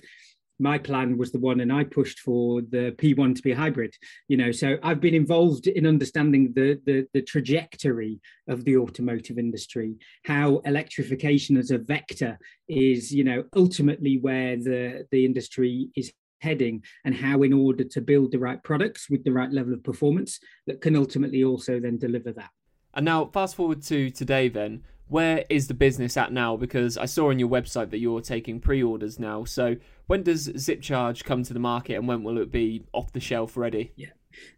my 0.58 0.78
plan 0.78 1.18
was 1.18 1.32
the 1.32 1.38
one 1.38 1.60
and 1.60 1.72
I 1.72 1.84
pushed 1.84 2.20
for 2.20 2.62
the 2.62 2.94
P1 2.98 3.34
to 3.36 3.42
be 3.42 3.52
hybrid. 3.52 3.94
You 4.28 4.36
know, 4.36 4.52
so 4.52 4.78
I've 4.82 5.00
been 5.00 5.14
involved 5.14 5.66
in 5.66 5.86
understanding 5.86 6.52
the, 6.54 6.80
the, 6.86 7.06
the 7.12 7.22
trajectory 7.22 8.20
of 8.48 8.64
the 8.64 8.76
automotive 8.76 9.38
industry, 9.38 9.94
how 10.24 10.58
electrification 10.58 11.56
as 11.56 11.70
a 11.70 11.78
vector 11.78 12.38
is, 12.68 13.12
you 13.12 13.24
know, 13.24 13.44
ultimately 13.56 14.18
where 14.18 14.56
the, 14.56 15.06
the 15.10 15.24
industry 15.24 15.88
is 15.96 16.12
heading 16.40 16.82
and 17.04 17.16
how 17.16 17.42
in 17.42 17.52
order 17.52 17.84
to 17.84 18.00
build 18.00 18.30
the 18.30 18.38
right 18.38 18.62
products 18.62 19.08
with 19.08 19.24
the 19.24 19.32
right 19.32 19.50
level 19.50 19.72
of 19.72 19.82
performance 19.82 20.38
that 20.66 20.80
can 20.80 20.94
ultimately 20.94 21.42
also 21.42 21.80
then 21.80 21.98
deliver 21.98 22.32
that. 22.32 22.50
And 22.92 23.04
now 23.04 23.24
fast 23.26 23.56
forward 23.56 23.82
to 23.84 24.10
today 24.10 24.48
then 24.48 24.84
where 25.08 25.44
is 25.50 25.68
the 25.68 25.74
business 25.74 26.16
at 26.16 26.32
now? 26.32 26.56
Because 26.56 26.96
I 26.96 27.04
saw 27.04 27.30
on 27.30 27.38
your 27.38 27.48
website 27.48 27.90
that 27.90 27.98
you're 27.98 28.20
taking 28.20 28.60
pre-orders 28.60 29.18
now. 29.18 29.44
So 29.44 29.76
when 30.06 30.22
does 30.22 30.48
ZipCharge 30.48 31.24
come 31.24 31.42
to 31.42 31.52
the 31.52 31.60
market, 31.60 31.94
and 31.94 32.08
when 32.08 32.22
will 32.22 32.38
it 32.38 32.50
be 32.50 32.84
off 32.92 33.12
the 33.12 33.20
shelf 33.20 33.56
ready? 33.56 33.92
Yeah. 33.96 34.08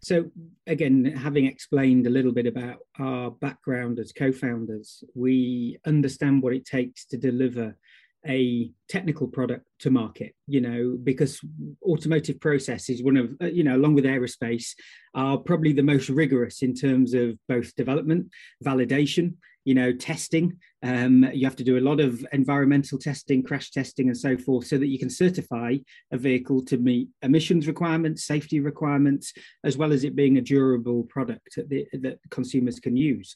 So 0.01 0.31
again, 0.65 1.05
having 1.05 1.45
explained 1.45 2.07
a 2.07 2.09
little 2.09 2.31
bit 2.31 2.47
about 2.47 2.77
our 2.99 3.31
background 3.31 3.99
as 3.99 4.11
co-founders, 4.11 5.03
we 5.13 5.77
understand 5.85 6.41
what 6.41 6.53
it 6.53 6.65
takes 6.65 7.05
to 7.07 7.17
deliver 7.17 7.77
a 8.27 8.71
technical 8.89 9.27
product 9.27 9.65
to 9.79 9.91
market 9.91 10.33
you 10.47 10.59
know 10.59 10.97
because 11.03 11.39
automotive 11.83 12.39
process 12.39 12.89
is 12.89 13.03
one 13.03 13.15
of 13.15 13.31
you 13.53 13.63
know 13.63 13.75
along 13.75 13.93
with 13.93 14.05
aerospace 14.05 14.71
are 15.13 15.37
probably 15.37 15.71
the 15.71 15.83
most 15.83 16.09
rigorous 16.09 16.63
in 16.63 16.73
terms 16.73 17.13
of 17.13 17.37
both 17.47 17.75
development 17.75 18.27
validation 18.65 19.33
you 19.67 19.73
know 19.73 19.91
testing. 19.91 20.57
Um, 20.81 21.29
you 21.33 21.45
have 21.45 21.57
to 21.57 21.63
do 21.63 21.77
a 21.77 21.81
lot 21.89 21.99
of 21.99 22.25
environmental 22.31 22.97
testing 22.97 23.43
crash 23.43 23.69
testing 23.71 24.07
and 24.07 24.17
so 24.17 24.37
forth 24.37 24.67
so 24.67 24.77
that 24.77 24.87
you 24.87 24.97
can 24.97 25.09
certify 25.09 25.75
a 26.13 26.17
vehicle 26.17 26.63
to 26.65 26.77
meet 26.77 27.09
emissions 27.21 27.67
requirements 27.67 28.23
safety 28.23 28.61
requirements 28.61 29.33
as 29.65 29.75
well 29.75 29.91
as 29.91 30.05
it 30.05 30.15
being 30.15 30.37
a 30.37 30.41
durable 30.41 31.03
product 31.03 31.55
that, 31.57 31.67
the, 31.67 31.85
that 31.99 32.19
consumers 32.29 32.79
can 32.79 32.95
use 32.95 33.35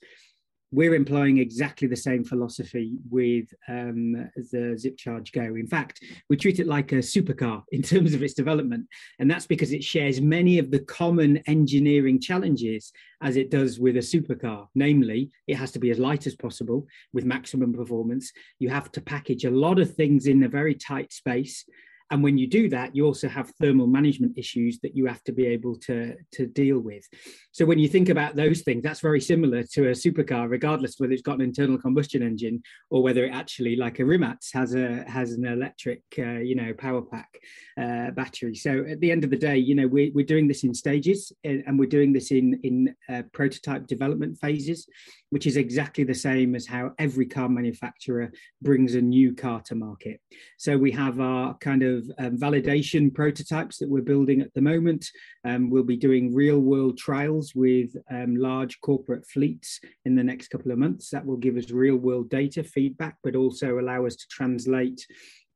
we're 0.71 0.95
employing 0.95 1.37
exactly 1.37 1.87
the 1.87 1.95
same 1.95 2.23
philosophy 2.23 2.97
with 3.09 3.53
um, 3.67 4.13
the 4.35 4.79
ZipCharge 4.79 5.33
Go. 5.33 5.55
In 5.55 5.67
fact, 5.67 6.01
we 6.29 6.37
treat 6.37 6.59
it 6.59 6.67
like 6.67 6.91
a 6.93 6.97
supercar 6.97 7.63
in 7.71 7.81
terms 7.81 8.13
of 8.13 8.23
its 8.23 8.33
development, 8.33 8.87
and 9.19 9.29
that's 9.29 9.47
because 9.47 9.73
it 9.73 9.83
shares 9.83 10.21
many 10.21 10.59
of 10.59 10.71
the 10.71 10.79
common 10.79 11.37
engineering 11.47 12.19
challenges 12.19 12.91
as 13.21 13.35
it 13.35 13.51
does 13.51 13.79
with 13.79 13.97
a 13.97 13.99
supercar. 13.99 14.67
Namely, 14.73 15.31
it 15.47 15.55
has 15.55 15.71
to 15.71 15.79
be 15.79 15.91
as 15.91 15.99
light 15.99 16.25
as 16.25 16.35
possible 16.35 16.87
with 17.13 17.25
maximum 17.25 17.73
performance. 17.73 18.31
You 18.59 18.69
have 18.69 18.91
to 18.93 19.01
package 19.01 19.45
a 19.45 19.51
lot 19.51 19.79
of 19.79 19.93
things 19.93 20.25
in 20.25 20.43
a 20.43 20.49
very 20.49 20.75
tight 20.75 21.11
space. 21.11 21.65
And 22.11 22.21
when 22.21 22.37
you 22.37 22.45
do 22.45 22.69
that, 22.69 22.95
you 22.95 23.05
also 23.05 23.27
have 23.29 23.51
thermal 23.61 23.87
management 23.87 24.37
issues 24.37 24.79
that 24.81 24.95
you 24.95 25.05
have 25.05 25.23
to 25.23 25.31
be 25.31 25.45
able 25.45 25.77
to, 25.87 26.15
to 26.33 26.45
deal 26.45 26.79
with. 26.79 27.07
So 27.53 27.65
when 27.65 27.79
you 27.79 27.87
think 27.87 28.09
about 28.09 28.35
those 28.35 28.61
things, 28.61 28.83
that's 28.83 28.99
very 28.99 29.21
similar 29.21 29.63
to 29.63 29.87
a 29.87 29.91
supercar, 29.91 30.49
regardless 30.49 30.95
whether 30.97 31.13
it's 31.13 31.21
got 31.21 31.35
an 31.35 31.41
internal 31.41 31.77
combustion 31.77 32.21
engine 32.21 32.61
or 32.89 33.01
whether 33.01 33.25
it 33.25 33.33
actually, 33.33 33.77
like 33.77 33.99
a 33.99 34.03
Rimac, 34.03 34.39
has 34.53 34.75
a 34.75 35.03
has 35.07 35.31
an 35.31 35.45
electric, 35.45 36.01
uh, 36.19 36.39
you 36.39 36.55
know, 36.55 36.73
power 36.73 37.01
pack 37.01 37.29
uh, 37.77 38.11
battery. 38.11 38.55
So 38.55 38.85
at 38.89 38.99
the 38.99 39.11
end 39.11 39.23
of 39.23 39.29
the 39.29 39.37
day, 39.37 39.57
you 39.57 39.75
know, 39.75 39.87
we, 39.87 40.11
we're 40.13 40.25
doing 40.25 40.47
this 40.47 40.63
in 40.63 40.73
stages, 40.73 41.31
and 41.45 41.79
we're 41.79 41.89
doing 41.89 42.11
this 42.13 42.31
in 42.31 42.59
in 42.63 42.95
uh, 43.09 43.23
prototype 43.31 43.87
development 43.87 44.37
phases, 44.39 44.87
which 45.29 45.47
is 45.47 45.55
exactly 45.55 46.03
the 46.03 46.13
same 46.13 46.55
as 46.55 46.67
how 46.67 46.91
every 46.99 47.25
car 47.25 47.47
manufacturer 47.47 48.31
brings 48.61 48.95
a 48.95 49.01
new 49.01 49.33
car 49.33 49.61
to 49.61 49.75
market. 49.75 50.19
So 50.57 50.77
we 50.77 50.91
have 50.91 51.19
our 51.21 51.57
kind 51.57 51.83
of 51.83 52.00
of 52.01 52.11
um, 52.25 52.37
validation 52.37 53.13
prototypes 53.13 53.77
that 53.77 53.89
we're 53.89 54.01
building 54.01 54.41
at 54.41 54.53
the 54.53 54.61
moment. 54.61 55.05
Um, 55.45 55.69
we'll 55.69 55.83
be 55.83 55.97
doing 55.97 56.33
real 56.33 56.59
world 56.59 56.97
trials 56.97 57.53
with 57.55 57.89
um, 58.09 58.35
large 58.35 58.79
corporate 58.81 59.25
fleets 59.27 59.79
in 60.05 60.15
the 60.15 60.23
next 60.23 60.49
couple 60.49 60.71
of 60.71 60.77
months. 60.77 61.09
That 61.09 61.25
will 61.25 61.37
give 61.37 61.57
us 61.57 61.71
real 61.71 61.95
world 61.95 62.29
data 62.29 62.63
feedback, 62.63 63.17
but 63.23 63.35
also 63.35 63.79
allow 63.79 64.05
us 64.05 64.15
to 64.15 64.27
translate 64.29 65.05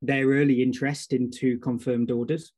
their 0.02 0.26
early 0.26 0.62
interest 0.62 1.12
into 1.12 1.58
confirmed 1.58 2.10
orders. 2.10 2.52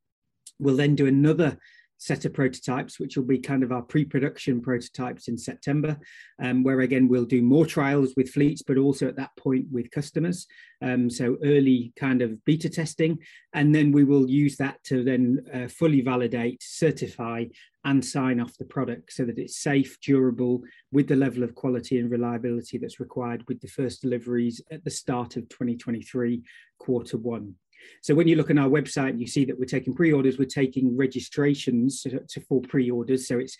We'll 0.59 0.77
then 0.77 0.95
do 0.95 1.07
another 1.07 1.59
set 1.99 2.25
of 2.25 2.33
prototypes, 2.33 2.99
which 2.99 3.17
will 3.17 3.25
be 3.25 3.39
kind 3.39 3.63
of 3.63 3.73
our 3.73 3.83
pre-production 3.83 4.61
prototypes 4.61 5.29
in 5.29 5.37
September, 5.37 5.99
um, 6.41 6.63
where 6.63 6.81
again 6.81 7.09
we'll 7.09 7.25
do 7.25 7.43
more 7.43 7.67
trials 7.67 8.15
with 8.17 8.31
fleets, 8.31 8.63
but 8.63 8.79
also 8.79 9.07
at 9.09 9.17
that 9.17 9.37
point 9.37 9.67
with 9.71 9.91
customers. 9.91 10.47
Um, 10.81 11.11
so 11.11 11.37
early 11.45 11.93
kind 11.99 12.23
of 12.23 12.45
beta 12.45 12.71
testing, 12.71 13.19
and 13.53 13.75
then 13.75 13.91
we 13.93 14.05
will 14.05 14.31
use 14.31 14.57
that 14.59 14.83
to 14.85 15.03
then 15.03 15.41
uh, 15.53 15.67
fully 15.67 16.01
validate, 16.01 16.63
certify, 16.63 17.45
and 17.85 18.05
sign 18.05 18.41
off 18.41 18.57
the 18.59 18.65
product 18.65 19.13
so 19.13 19.25
that 19.25 19.39
it's 19.39 19.63
safe, 19.63 19.99
durable, 20.01 20.63
with 20.93 21.09
the 21.09 21.17
level 21.17 21.43
of 21.43 21.55
quality 21.55 21.99
and 21.99 22.11
reliability 22.11 22.79
that's 22.79 23.01
required 23.01 23.45
with 23.49 23.61
the 23.61 23.69
first 23.69 24.03
deliveries 24.03 24.61
at 24.71 24.85
the 24.85 24.91
start 24.91 25.37
of 25.37 25.49
2023, 25.49 26.43
quarter 26.79 27.17
one. 27.17 27.55
So 28.03 28.15
when 28.15 28.29
you 28.29 28.37
look 28.37 28.51
on 28.51 28.59
our 28.59 28.69
website, 28.69 29.19
you 29.19 29.27
see 29.27 29.45
that 29.47 29.59
we're 29.59 29.65
taking 29.65 29.95
pre-orders, 29.95 30.39
we're 30.39 30.45
taking 30.47 30.97
registrations 30.97 32.03
to, 32.03 32.21
to 32.21 32.41
for 32.43 32.61
pre-orders. 32.63 33.29
So 33.29 33.39
it's 33.39 33.57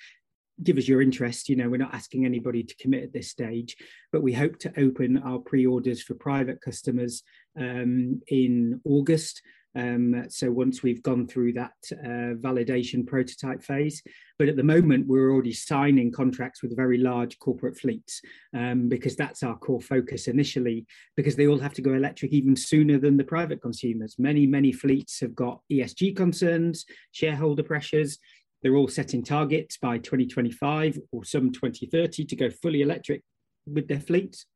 give 0.63 0.79
us 0.79 0.89
your 0.89 1.03
interest. 1.03 1.49
You 1.49 1.57
know, 1.57 1.69
we're 1.69 1.77
not 1.77 1.95
asking 1.95 2.25
anybody 2.25 2.63
to 2.63 2.77
commit 2.77 3.05
at 3.05 3.13
this 3.13 3.31
stage, 3.31 3.77
but 4.13 4.23
we 4.23 4.33
hope 4.33 4.59
to 4.61 4.73
open 4.81 5.19
our 5.19 5.39
pre-orders 5.39 6.03
for 6.03 6.15
private 6.15 6.61
customers 6.61 7.23
um, 7.59 8.21
in 8.29 8.81
August. 8.85 9.43
Um, 9.79 10.25
so 10.29 10.51
once 10.51 10.83
we've 10.83 11.03
gone 11.03 11.29
through 11.29 11.53
that 11.53 11.73
uh, 11.93 12.35
validation 12.35 13.07
prototype 13.07 13.63
phase, 13.63 14.03
but 14.37 14.49
at 14.49 14.57
the 14.57 14.65
moment 14.65 15.07
we're 15.07 15.31
already 15.31 15.53
signing 15.53 16.11
contracts 16.11 16.63
with 16.63 16.75
very 16.75 16.99
large 16.99 17.39
corporate 17.39 17.79
fleets 17.79 18.21
um, 18.55 18.89
because 18.89 19.15
that's 19.15 19.45
our 19.45 19.57
core 19.57 19.81
focus 19.81 20.27
initially. 20.27 20.85
Because 21.17 21.37
they 21.37 21.47
all 21.47 21.61
have 21.61 21.75
to 21.75 21.83
go 21.83 21.95
electric 21.95 22.33
even 22.33 22.57
sooner 22.57 22.99
than 22.99 23.17
the 23.17 23.25
private 23.25 23.63
consumers. 23.63 24.17
Many 24.19 24.47
many 24.47 24.73
fleets 24.73 25.21
have 25.21 25.35
got 25.35 25.61
ESG 25.71 26.17
concerns, 26.17 26.85
shareholder 27.13 27.63
pressures. 27.63 28.19
They're 28.63 28.75
all 28.75 28.89
setting 28.89 29.23
targets 29.23 29.77
by 29.77 29.99
2025 29.99 30.99
or 31.13 31.25
some 31.25 31.53
2030 31.53 32.25
to 32.25 32.37
go 32.37 32.51
fully 32.51 32.83
electric 32.83 33.23
with 33.67 33.87
their 33.87 34.01
fleets 34.01 34.47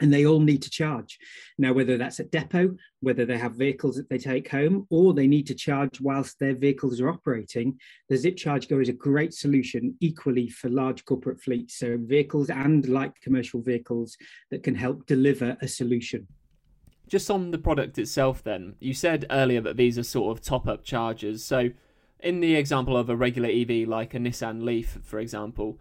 and 0.00 0.12
they 0.12 0.26
all 0.26 0.40
need 0.40 0.62
to 0.62 0.70
charge. 0.70 1.18
Now, 1.58 1.72
whether 1.72 1.96
that's 1.96 2.20
at 2.20 2.30
depot, 2.30 2.76
whether 3.00 3.24
they 3.24 3.38
have 3.38 3.54
vehicles 3.54 3.96
that 3.96 4.08
they 4.08 4.18
take 4.18 4.48
home, 4.48 4.86
or 4.90 5.12
they 5.12 5.26
need 5.26 5.46
to 5.48 5.54
charge 5.54 6.00
whilst 6.00 6.38
their 6.38 6.54
vehicles 6.54 7.00
are 7.00 7.10
operating, 7.10 7.78
the 8.08 8.16
ZipCharge 8.16 8.68
Go 8.68 8.80
is 8.80 8.88
a 8.88 8.94
great 8.94 9.34
solution 9.34 9.94
equally 10.00 10.48
for 10.48 10.68
large 10.68 11.04
corporate 11.04 11.40
fleets, 11.40 11.78
so 11.78 11.98
vehicles 12.00 12.50
and 12.50 12.88
light 12.88 13.12
commercial 13.22 13.60
vehicles 13.60 14.16
that 14.50 14.62
can 14.62 14.74
help 14.74 15.06
deliver 15.06 15.56
a 15.60 15.68
solution. 15.68 16.26
Just 17.08 17.30
on 17.30 17.50
the 17.50 17.58
product 17.58 17.98
itself, 17.98 18.42
then, 18.42 18.76
you 18.78 18.94
said 18.94 19.26
earlier 19.30 19.60
that 19.62 19.76
these 19.76 19.98
are 19.98 20.04
sort 20.04 20.36
of 20.36 20.44
top 20.44 20.68
up 20.68 20.84
chargers. 20.84 21.44
So, 21.44 21.70
in 22.20 22.40
the 22.40 22.54
example 22.54 22.96
of 22.96 23.08
a 23.08 23.16
regular 23.16 23.48
EV 23.48 23.88
like 23.88 24.14
a 24.14 24.18
Nissan 24.18 24.62
Leaf, 24.62 24.98
for 25.02 25.18
example, 25.18 25.78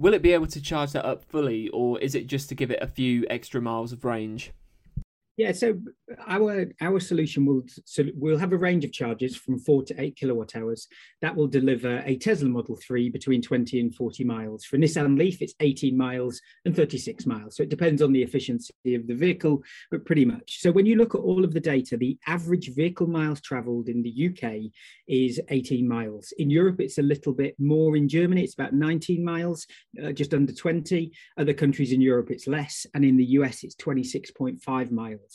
Will 0.00 0.14
it 0.14 0.22
be 0.22 0.32
able 0.32 0.46
to 0.46 0.62
charge 0.62 0.92
that 0.92 1.04
up 1.04 1.22
fully, 1.22 1.68
or 1.68 1.98
is 1.98 2.14
it 2.14 2.26
just 2.26 2.48
to 2.48 2.54
give 2.54 2.70
it 2.70 2.78
a 2.80 2.86
few 2.86 3.26
extra 3.28 3.60
miles 3.60 3.92
of 3.92 4.02
range? 4.02 4.50
Yeah, 5.40 5.52
so 5.52 5.80
our 6.26 6.66
our 6.82 7.00
solution 7.00 7.46
will 7.46 7.62
so 7.86 8.04
we'll 8.14 8.36
have 8.36 8.52
a 8.52 8.58
range 8.58 8.84
of 8.84 8.92
charges 8.92 9.34
from 9.34 9.58
four 9.58 9.82
to 9.84 9.98
eight 9.98 10.14
kilowatt 10.14 10.54
hours 10.54 10.86
that 11.22 11.34
will 11.34 11.46
deliver 11.46 12.02
a 12.04 12.18
Tesla 12.18 12.50
Model 12.50 12.76
3 12.76 13.08
between 13.08 13.40
20 13.40 13.80
and 13.80 13.94
40 13.94 14.22
miles. 14.24 14.66
For 14.66 14.76
Nissan 14.76 15.16
Leaf, 15.16 15.40
it's 15.40 15.54
18 15.60 15.96
miles 15.96 16.42
and 16.66 16.76
36 16.76 17.24
miles. 17.24 17.56
So 17.56 17.62
it 17.62 17.70
depends 17.70 18.02
on 18.02 18.12
the 18.12 18.22
efficiency 18.22 18.94
of 18.94 19.06
the 19.06 19.14
vehicle, 19.14 19.62
but 19.90 20.04
pretty 20.04 20.26
much. 20.26 20.58
So 20.60 20.70
when 20.70 20.84
you 20.84 20.96
look 20.96 21.14
at 21.14 21.22
all 21.22 21.42
of 21.42 21.54
the 21.54 21.60
data, 21.60 21.96
the 21.96 22.18
average 22.26 22.74
vehicle 22.74 23.06
miles 23.06 23.40
traveled 23.40 23.88
in 23.88 24.02
the 24.02 24.28
UK 24.28 24.70
is 25.08 25.40
18 25.48 25.88
miles. 25.88 26.34
In 26.36 26.50
Europe, 26.50 26.82
it's 26.82 26.98
a 26.98 27.02
little 27.02 27.32
bit 27.32 27.54
more. 27.58 27.96
In 27.96 28.10
Germany, 28.10 28.44
it's 28.44 28.58
about 28.60 28.74
19 28.74 29.24
miles, 29.24 29.66
uh, 30.04 30.12
just 30.12 30.34
under 30.34 30.52
20. 30.52 31.12
Other 31.38 31.54
countries 31.54 31.92
in 31.92 32.02
Europe, 32.02 32.30
it's 32.30 32.46
less, 32.46 32.86
and 32.92 33.06
in 33.06 33.16
the 33.16 33.30
US, 33.38 33.64
it's 33.64 33.76
26.5 33.76 34.90
miles 34.90 35.29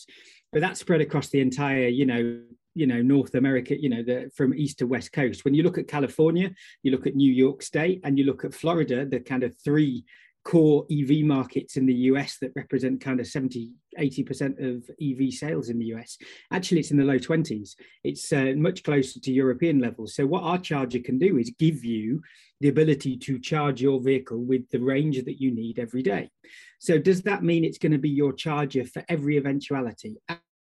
but 0.51 0.61
that's 0.61 0.79
spread 0.79 1.01
across 1.01 1.29
the 1.29 1.41
entire, 1.41 1.87
you 1.87 2.05
know, 2.05 2.41
you 2.75 2.85
know 2.85 3.01
North 3.01 3.35
America, 3.35 3.79
you 3.79 3.89
know, 3.89 4.03
the 4.03 4.29
from 4.35 4.53
east 4.53 4.79
to 4.79 4.87
west 4.87 5.13
coast. 5.13 5.45
When 5.45 5.53
you 5.53 5.63
look 5.63 5.77
at 5.77 5.87
California, 5.87 6.51
you 6.83 6.91
look 6.91 7.07
at 7.07 7.15
New 7.15 7.31
York 7.31 7.61
State, 7.61 8.01
and 8.03 8.19
you 8.19 8.25
look 8.25 8.43
at 8.45 8.53
Florida, 8.53 9.05
the 9.05 9.19
kind 9.19 9.43
of 9.43 9.55
three 9.63 10.05
core 10.45 10.85
EV 10.91 11.25
markets 11.25 11.75
in 11.75 11.87
the 11.87 11.93
US 11.93 12.37
that 12.37 12.51
represent 12.55 13.01
kind 13.01 13.19
of 13.19 13.25
70, 13.25 13.71
80% 13.99 14.75
of 14.75 14.89
EV 15.01 15.33
sales 15.33 15.69
in 15.69 15.79
the 15.79 15.85
US. 15.95 16.17
Actually, 16.51 16.81
it's 16.81 16.91
in 16.91 16.97
the 16.97 17.03
low 17.03 17.17
20s. 17.17 17.71
It's 18.03 18.31
uh, 18.31 18.53
much 18.55 18.83
closer 18.83 19.19
to 19.19 19.31
European 19.33 19.79
levels. 19.79 20.15
So, 20.15 20.27
what 20.27 20.43
our 20.43 20.59
charger 20.59 20.99
can 20.99 21.17
do 21.17 21.37
is 21.37 21.51
give 21.57 21.83
you 21.83 22.21
the 22.61 22.69
ability 22.69 23.17
to 23.17 23.39
charge 23.39 23.81
your 23.81 23.99
vehicle 23.99 24.43
with 24.43 24.69
the 24.69 24.79
range 24.79 25.23
that 25.23 25.41
you 25.41 25.51
need 25.51 25.79
every 25.79 26.01
day. 26.01 26.29
So, 26.79 26.97
does 26.97 27.21
that 27.23 27.43
mean 27.43 27.63
it's 27.63 27.77
going 27.77 27.91
to 27.91 27.97
be 27.97 28.09
your 28.09 28.33
charger 28.33 28.85
for 28.85 29.03
every 29.09 29.37
eventuality? 29.37 30.15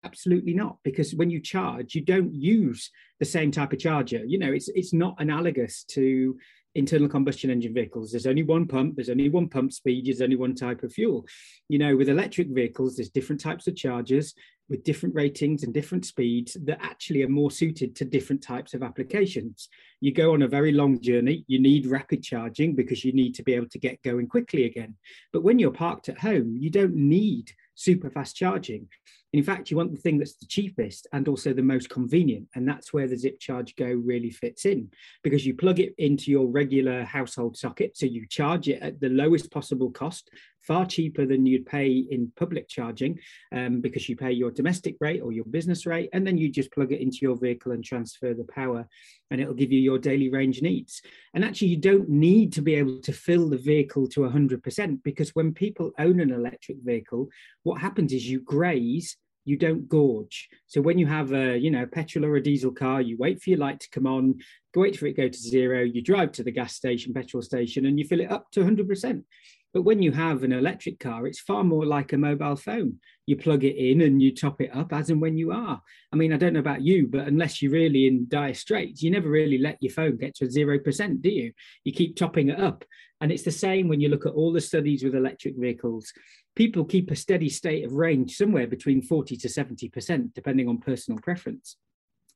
Absolutely 0.03 0.53
not, 0.53 0.77
because 0.83 1.13
when 1.13 1.29
you 1.29 1.39
charge, 1.39 1.93
you 1.93 2.01
don't 2.01 2.33
use 2.33 2.89
the 3.19 3.25
same 3.25 3.51
type 3.51 3.73
of 3.73 3.79
charger. 3.79 4.23
You 4.25 4.39
know, 4.39 4.51
it's 4.51 4.69
it's 4.69 4.93
not 4.93 5.15
analogous 5.19 5.83
to 5.91 6.37
internal 6.75 7.09
combustion 7.09 7.49
engine 7.49 7.73
vehicles. 7.73 8.11
There's 8.11 8.27
only 8.27 8.43
one 8.43 8.67
pump, 8.67 8.95
there's 8.95 9.09
only 9.09 9.29
one 9.29 9.49
pump 9.49 9.73
speed, 9.73 10.05
there's 10.05 10.21
only 10.21 10.37
one 10.37 10.55
type 10.55 10.83
of 10.83 10.93
fuel. 10.93 11.25
You 11.69 11.79
know, 11.79 11.95
with 11.95 12.09
electric 12.09 12.47
vehicles, 12.49 12.95
there's 12.95 13.09
different 13.09 13.41
types 13.41 13.67
of 13.67 13.75
chargers 13.75 14.33
with 14.71 14.85
different 14.85 15.13
ratings 15.13 15.63
and 15.63 15.73
different 15.73 16.05
speeds 16.05 16.55
that 16.63 16.79
actually 16.81 17.21
are 17.23 17.29
more 17.29 17.51
suited 17.51 17.93
to 17.93 18.05
different 18.05 18.41
types 18.41 18.73
of 18.73 18.81
applications. 18.81 19.67
You 19.99 20.13
go 20.13 20.33
on 20.33 20.43
a 20.43 20.47
very 20.47 20.71
long 20.71 21.01
journey, 21.01 21.43
you 21.47 21.59
need 21.59 21.85
rapid 21.85 22.23
charging 22.23 22.73
because 22.73 23.03
you 23.03 23.11
need 23.11 23.35
to 23.35 23.43
be 23.43 23.53
able 23.53 23.67
to 23.67 23.79
get 23.79 24.01
going 24.01 24.27
quickly 24.27 24.65
again. 24.65 24.95
But 25.33 25.43
when 25.43 25.59
you're 25.59 25.71
parked 25.71 26.07
at 26.07 26.17
home, 26.17 26.55
you 26.57 26.69
don't 26.69 26.95
need 26.95 27.51
super 27.75 28.09
fast 28.09 28.35
charging. 28.35 28.87
In 29.33 29.43
fact, 29.43 29.71
you 29.71 29.77
want 29.77 29.91
the 29.91 29.97
thing 29.97 30.17
that's 30.17 30.35
the 30.35 30.45
cheapest 30.45 31.07
and 31.13 31.27
also 31.27 31.53
the 31.53 31.63
most 31.63 31.89
convenient. 31.89 32.47
And 32.55 32.67
that's 32.67 32.93
where 32.93 33.07
the 33.07 33.17
Zip 33.17 33.39
Charge 33.39 33.75
Go 33.77 33.85
really 33.85 34.29
fits 34.29 34.65
in 34.65 34.89
because 35.23 35.45
you 35.45 35.53
plug 35.53 35.79
it 35.79 35.93
into 35.97 36.31
your 36.31 36.47
regular 36.47 37.03
household 37.05 37.55
socket. 37.55 37.95
So 37.95 38.05
you 38.05 38.27
charge 38.27 38.67
it 38.67 38.81
at 38.81 38.99
the 38.99 39.09
lowest 39.09 39.49
possible 39.49 39.89
cost, 39.89 40.29
far 40.61 40.85
cheaper 40.85 41.25
than 41.25 41.45
you'd 41.45 41.65
pay 41.65 42.05
in 42.09 42.31
public 42.35 42.67
charging 42.67 43.19
um, 43.51 43.81
because 43.81 44.07
you 44.07 44.15
pay 44.15 44.31
your 44.31 44.51
domestic 44.51 44.95
rate 44.99 45.21
or 45.21 45.31
your 45.31 45.45
business 45.45 45.85
rate. 45.85 46.09
And 46.13 46.25
then 46.25 46.37
you 46.37 46.49
just 46.49 46.71
plug 46.71 46.91
it 46.91 47.01
into 47.01 47.19
your 47.21 47.35
vehicle 47.35 47.71
and 47.71 47.83
transfer 47.83 48.33
the 48.33 48.45
power, 48.45 48.87
and 49.29 49.41
it'll 49.41 49.53
give 49.53 49.71
you 49.71 49.79
your 49.79 49.99
daily 49.99 50.29
range 50.29 50.61
needs. 50.61 51.01
And 51.33 51.43
actually, 51.43 51.69
you 51.69 51.77
don't 51.77 52.09
need 52.09 52.53
to 52.53 52.61
be 52.61 52.75
able 52.75 52.99
to 53.01 53.13
fill 53.13 53.49
the 53.49 53.57
vehicle 53.57 54.07
to 54.09 54.21
100% 54.21 55.03
because 55.03 55.35
when 55.35 55.53
people 55.53 55.91
own 55.99 56.19
an 56.19 56.31
electric 56.31 56.77
vehicle, 56.83 57.29
what 57.63 57.81
happens 57.81 58.13
is 58.13 58.29
you 58.29 58.41
graze 58.41 59.17
you 59.45 59.57
don't 59.57 59.89
gorge. 59.89 60.49
So 60.67 60.81
when 60.81 60.97
you 60.97 61.07
have 61.07 61.33
a, 61.33 61.57
you 61.57 61.71
know, 61.71 61.85
petrol 61.85 62.25
or 62.25 62.35
a 62.35 62.43
diesel 62.43 62.71
car, 62.71 63.01
you 63.01 63.17
wait 63.17 63.41
for 63.41 63.49
your 63.49 63.59
light 63.59 63.79
to 63.79 63.89
come 63.89 64.05
on, 64.05 64.39
wait 64.75 64.97
for 64.97 65.07
it 65.07 65.15
to 65.15 65.21
go 65.23 65.27
to 65.27 65.37
zero, 65.37 65.81
you 65.81 66.01
drive 66.01 66.31
to 66.33 66.43
the 66.43 66.51
gas 66.51 66.75
station, 66.75 67.13
petrol 67.13 67.41
station, 67.41 67.85
and 67.85 67.97
you 67.97 68.05
fill 68.05 68.21
it 68.21 68.31
up 68.31 68.51
to 68.51 68.61
100%. 68.61 69.23
But 69.73 69.83
when 69.83 70.01
you 70.01 70.11
have 70.11 70.43
an 70.43 70.51
electric 70.51 70.99
car, 70.99 71.25
it's 71.25 71.39
far 71.39 71.63
more 71.63 71.85
like 71.85 72.11
a 72.11 72.17
mobile 72.17 72.57
phone. 72.57 72.99
You 73.25 73.37
plug 73.37 73.63
it 73.63 73.77
in 73.77 74.01
and 74.01 74.21
you 74.21 74.35
top 74.35 74.59
it 74.59 74.75
up 74.75 74.91
as 74.91 75.09
and 75.09 75.21
when 75.21 75.37
you 75.37 75.51
are. 75.51 75.81
I 76.11 76.15
mean, 76.15 76.33
I 76.33 76.37
don't 76.37 76.53
know 76.53 76.59
about 76.59 76.81
you, 76.81 77.07
but 77.07 77.27
unless 77.27 77.61
you're 77.61 77.71
really 77.71 78.07
in 78.07 78.27
dire 78.27 78.53
straits, 78.53 79.01
you 79.01 79.11
never 79.11 79.29
really 79.29 79.57
let 79.57 79.77
your 79.81 79.93
phone 79.93 80.17
get 80.17 80.35
to 80.35 80.45
0%, 80.45 81.21
do 81.21 81.29
you? 81.29 81.53
You 81.85 81.93
keep 81.93 82.17
topping 82.17 82.49
it 82.49 82.59
up. 82.59 82.83
And 83.21 83.31
it's 83.31 83.43
the 83.43 83.51
same 83.51 83.87
when 83.87 84.01
you 84.01 84.09
look 84.09 84.25
at 84.25 84.33
all 84.33 84.51
the 84.51 84.59
studies 84.59 85.03
with 85.03 85.15
electric 85.15 85.55
vehicles. 85.57 86.11
People 86.55 86.83
keep 86.83 87.09
a 87.11 87.15
steady 87.15 87.47
state 87.47 87.85
of 87.85 87.93
range 87.93 88.35
somewhere 88.35 88.67
between 88.67 89.01
40 89.01 89.37
to 89.37 89.47
70%, 89.47 90.33
depending 90.33 90.67
on 90.67 90.79
personal 90.79 91.19
preference 91.19 91.77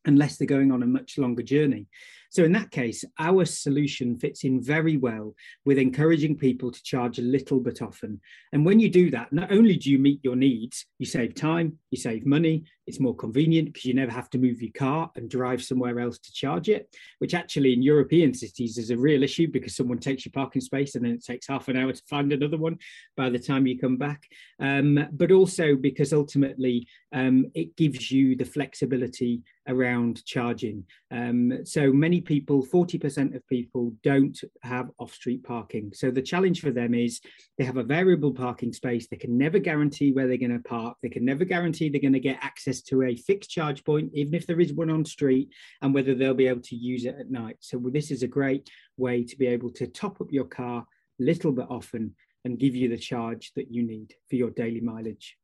unless 0.06 0.38
they're 0.38 0.48
going 0.48 0.72
on 0.72 0.84
a 0.84 0.88
much 0.88 1.18
longer 1.18 1.44
journey. 1.44 1.88
So, 2.36 2.44
in 2.44 2.52
that 2.52 2.70
case, 2.70 3.06
our 3.18 3.46
solution 3.46 4.20
fits 4.20 4.44
in 4.44 4.62
very 4.62 4.98
well 4.98 5.34
with 5.64 5.78
encouraging 5.78 6.36
people 6.36 6.70
to 6.70 6.84
charge 6.84 7.18
a 7.18 7.22
little 7.22 7.62
but 7.62 7.82
often. 7.82 8.20
And 8.52 8.66
when 8.66 8.78
you 8.78 8.90
do 8.90 9.10
that, 9.12 9.32
not 9.32 9.54
only 9.54 9.78
do 9.78 9.90
you 9.90 9.98
meet 9.98 10.20
your 10.22 10.36
needs, 10.36 10.86
you 11.00 11.06
save 11.06 11.34
time, 11.34 11.80
you 11.92 11.98
save 11.98 12.26
money, 12.26 12.66
it's 12.88 13.00
more 13.00 13.16
convenient 13.16 13.68
because 13.68 13.86
you 13.86 13.94
never 13.94 14.12
have 14.12 14.30
to 14.32 14.38
move 14.38 14.62
your 14.62 14.72
car 14.74 15.10
and 15.16 15.30
drive 15.30 15.64
somewhere 15.64 16.00
else 16.00 16.20
to 16.20 16.32
charge 16.32 16.70
it, 16.70 16.94
which 17.20 17.34
actually 17.34 17.74
in 17.74 17.82
European 17.82 18.34
cities 18.34 18.78
is 18.78 18.92
a 18.92 18.98
real 18.98 19.24
issue 19.24 19.48
because 19.48 19.76
someone 19.76 19.98
takes 19.98 20.26
your 20.26 20.32
parking 20.32 20.62
space 20.62 20.96
and 20.96 21.04
then 21.04 21.14
it 21.14 21.26
takes 21.26 21.48
half 21.48 21.68
an 21.68 21.78
hour 21.78 21.92
to 21.92 22.02
find 22.08 22.32
another 22.32 22.58
one 22.58 22.78
by 23.18 23.30
the 23.30 23.40
time 23.40 23.66
you 23.66 23.80
come 23.80 23.98
back. 23.98 24.28
Um, 24.60 25.08
but 25.14 25.32
also 25.32 25.76
because 25.76 26.14
ultimately 26.14 26.88
um, 27.12 27.48
it 27.56 27.76
gives 27.76 28.12
you 28.12 28.36
the 28.36 28.46
flexibility 28.46 29.42
around 29.68 30.24
charging. 30.26 30.86
Um, 31.10 31.66
so 31.66 31.92
many 31.92 32.22
people, 32.26 32.66
40% 32.66 33.36
of 33.36 33.48
people, 33.48 33.94
don't 34.04 34.38
have 34.64 34.90
off 35.00 35.14
street 35.14 35.44
parking. 35.44 35.92
So 35.94 36.12
the 36.12 36.22
challenge 36.22 36.62
for 36.62 36.72
them 36.72 36.94
is 36.94 37.22
they 37.58 37.64
have 37.64 37.78
a 37.78 37.84
variable 37.84 38.34
parking 38.34 38.74
space. 38.74 39.08
They 39.08 39.18
can 39.18 39.38
never 39.38 39.60
guarantee 39.60 40.12
where 40.12 40.28
they're 40.28 40.38
going 40.38 40.52
to 40.52 40.68
park. 40.68 40.98
They 41.02 41.10
can 41.10 41.24
never 41.24 41.46
guarantee 41.46 41.90
they're 41.90 42.02
going 42.02 42.14
to 42.14 42.20
get 42.20 42.40
access 42.42 42.82
to 42.84 43.04
a 43.04 43.16
fixed 43.16 43.50
charge 43.50 43.84
point, 43.84 44.12
even 44.14 44.34
if 44.34 44.48
there 44.48 44.60
is 44.60 44.74
one 44.74 44.90
on 44.90 45.06
street, 45.06 45.50
and 45.82 45.94
whether 45.94 46.16
they'll 46.16 46.34
be 46.34 46.48
able 46.48 46.62
to 46.64 46.76
use 46.76 47.06
it 47.06 47.16
at 47.20 47.32
night. 47.32 47.58
So 47.60 47.82
this 47.92 48.12
is 48.12 48.24
a 48.24 48.28
great 48.28 48.70
way 48.98 49.24
to 49.24 49.38
be 49.38 49.48
able 49.48 49.72
to 49.72 49.88
top 49.88 50.20
up 50.22 50.32
your 50.32 50.46
car 50.46 50.86
little 51.20 51.52
bit 51.52 51.68
often 51.70 52.16
and 52.44 52.60
give 52.60 52.76
you 52.76 52.90
the 52.90 52.98
charge 52.98 53.52
that 53.56 53.72
you 53.72 53.84
need 53.84 54.14
for 54.30 54.36
your 54.36 54.52
daily 54.52 54.82
mileage. 54.82 55.38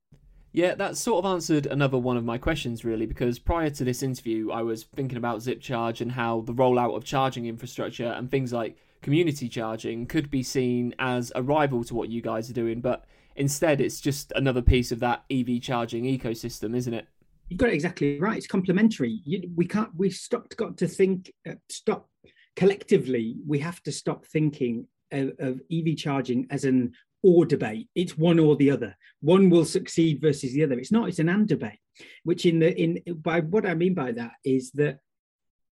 Yeah, 0.54 0.76
that 0.76 0.98
sort 0.98 1.24
of 1.24 1.32
answered 1.32 1.66
another 1.66 1.98
one 1.98 2.18
of 2.18 2.26
my 2.26 2.38
questions, 2.38 2.84
really, 2.84 3.06
because 3.06 3.40
prior 3.40 3.70
to 3.70 3.84
this 3.86 4.04
interview, 4.04 4.52
I 4.52 4.64
was 4.64 4.84
thinking 4.84 5.18
about 5.18 5.40
ZipCharge 5.40 6.02
and 6.02 6.12
how 6.12 6.42
the 6.42 6.54
rollout 6.54 6.96
of 6.96 7.06
charging 7.06 7.46
infrastructure 7.46 8.08
and 8.08 8.30
things 8.30 8.52
like 8.52 8.78
community 9.02 9.48
charging 9.48 10.06
could 10.06 10.30
be 10.30 10.44
seen 10.44 10.94
as 11.00 11.32
a 11.36 11.42
rival 11.42 11.84
to 11.86 11.96
what 11.96 12.10
you 12.10 12.22
guys 12.22 12.50
are 12.50 12.54
doing, 12.54 12.82
but 12.82 13.06
instead 13.36 13.80
it's 13.80 14.02
just 14.02 14.32
another 14.36 14.62
piece 14.62 14.92
of 14.92 15.00
that 15.00 15.24
EV 15.32 15.62
charging 15.62 16.04
ecosystem, 16.04 16.76
isn't 16.76 16.94
it? 16.94 17.08
You've 17.50 17.60
got 17.60 17.70
it 17.70 17.74
exactly 17.74 18.20
right. 18.20 18.38
It's 18.38 18.48
complementary. 18.48 19.20
We 19.56 19.66
can't. 19.66 19.90
We've 19.96 20.14
stopped. 20.14 20.56
Got 20.56 20.78
to 20.78 20.88
think. 20.88 21.34
Uh, 21.48 21.56
stop 21.70 22.10
collectively. 22.56 23.36
We 23.46 23.60
have 23.60 23.82
to 23.84 23.92
stop 23.92 24.26
thinking 24.26 24.88
of, 25.12 25.32
of 25.40 25.62
EV 25.72 25.98
charging 25.98 26.48
as 26.50 26.64
an 26.64 26.94
or 27.24 27.46
debate. 27.46 27.88
It's 27.96 28.18
one 28.18 28.40
or 28.40 28.56
the 28.56 28.72
other. 28.72 28.96
One 29.22 29.50
will 29.50 29.66
succeed 29.66 30.22
versus 30.22 30.54
the 30.54 30.64
other. 30.64 30.80
It's 30.80 30.92
not. 30.92 31.10
It's 31.10 31.20
an 31.20 31.30
and 31.30 31.48
debate. 31.48 31.80
Which 32.24 32.46
in 32.46 32.60
the 32.60 32.76
in 32.80 33.02
by 33.22 33.42
what 33.42 33.66
I 33.66 33.74
mean 33.76 33.94
by 33.94 34.12
that 34.14 34.34
is 34.44 34.72
that 34.72 35.00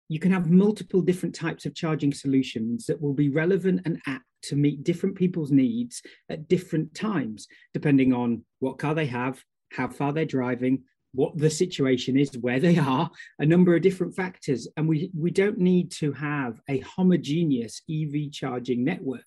you 0.08 0.18
can 0.18 0.32
have 0.32 0.50
multiple 0.50 1.02
different 1.02 1.34
types 1.34 1.66
of 1.66 1.74
charging 1.74 2.12
solutions 2.12 2.86
that 2.86 3.00
will 3.00 3.12
be 3.12 3.28
relevant 3.28 3.82
and 3.84 4.00
apt 4.06 4.24
to 4.40 4.56
meet 4.56 4.84
different 4.84 5.16
people's 5.16 5.52
needs 5.52 6.02
at 6.30 6.48
different 6.48 6.94
times, 6.94 7.46
depending 7.74 8.12
on 8.12 8.44
what 8.60 8.78
car 8.78 8.94
they 8.94 9.06
have, 9.06 9.42
how 9.72 9.88
far 9.88 10.12
they're 10.12 10.24
driving, 10.24 10.82
what 11.12 11.36
the 11.36 11.50
situation 11.50 12.18
is, 12.18 12.30
where 12.38 12.60
they 12.60 12.78
are, 12.78 13.10
a 13.38 13.46
number 13.46 13.74
of 13.74 13.82
different 13.82 14.14
factors. 14.14 14.68
And 14.76 14.88
we, 14.88 15.10
we 15.16 15.30
don't 15.30 15.58
need 15.58 15.90
to 15.92 16.12
have 16.12 16.60
a 16.68 16.80
homogeneous 16.80 17.82
EV 17.90 18.32
charging 18.32 18.84
network. 18.84 19.22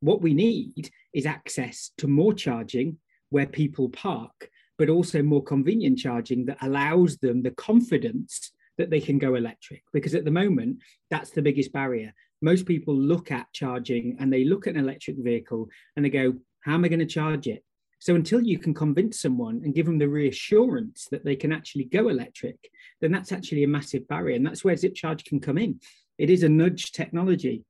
What 0.00 0.22
we 0.22 0.32
need 0.32 0.90
is 1.18 1.26
access 1.26 1.90
to 1.98 2.06
more 2.06 2.32
charging 2.32 2.96
where 3.30 3.46
people 3.46 3.88
park, 3.88 4.48
but 4.78 4.88
also 4.88 5.20
more 5.20 5.42
convenient 5.42 5.98
charging 5.98 6.46
that 6.46 6.62
allows 6.62 7.16
them 7.18 7.42
the 7.42 7.50
confidence 7.50 8.52
that 8.78 8.88
they 8.88 9.00
can 9.00 9.18
go 9.18 9.34
electric. 9.34 9.82
Because 9.92 10.14
at 10.14 10.24
the 10.24 10.30
moment, 10.30 10.78
that's 11.10 11.30
the 11.30 11.42
biggest 11.42 11.72
barrier. 11.72 12.14
Most 12.40 12.66
people 12.66 12.94
look 12.94 13.32
at 13.32 13.52
charging 13.52 14.16
and 14.20 14.32
they 14.32 14.44
look 14.44 14.68
at 14.68 14.74
an 14.74 14.80
electric 14.80 15.16
vehicle 15.18 15.68
and 15.96 16.04
they 16.04 16.10
go, 16.10 16.34
How 16.60 16.74
am 16.74 16.84
I 16.84 16.88
going 16.88 17.00
to 17.00 17.06
charge 17.06 17.48
it? 17.48 17.64
So 17.98 18.14
until 18.14 18.40
you 18.40 18.58
can 18.58 18.72
convince 18.72 19.20
someone 19.20 19.62
and 19.64 19.74
give 19.74 19.86
them 19.86 19.98
the 19.98 20.08
reassurance 20.08 21.08
that 21.10 21.24
they 21.24 21.34
can 21.34 21.52
actually 21.52 21.84
go 21.84 22.08
electric, 22.08 22.56
then 23.00 23.10
that's 23.10 23.32
actually 23.32 23.64
a 23.64 23.68
massive 23.68 24.06
barrier. 24.06 24.36
And 24.36 24.46
that's 24.46 24.62
where 24.62 24.76
ZipCharge 24.76 25.24
can 25.24 25.40
come 25.40 25.58
in. 25.58 25.80
It 26.16 26.30
is 26.30 26.44
a 26.44 26.48
nudge 26.48 26.92
technology 26.92 27.64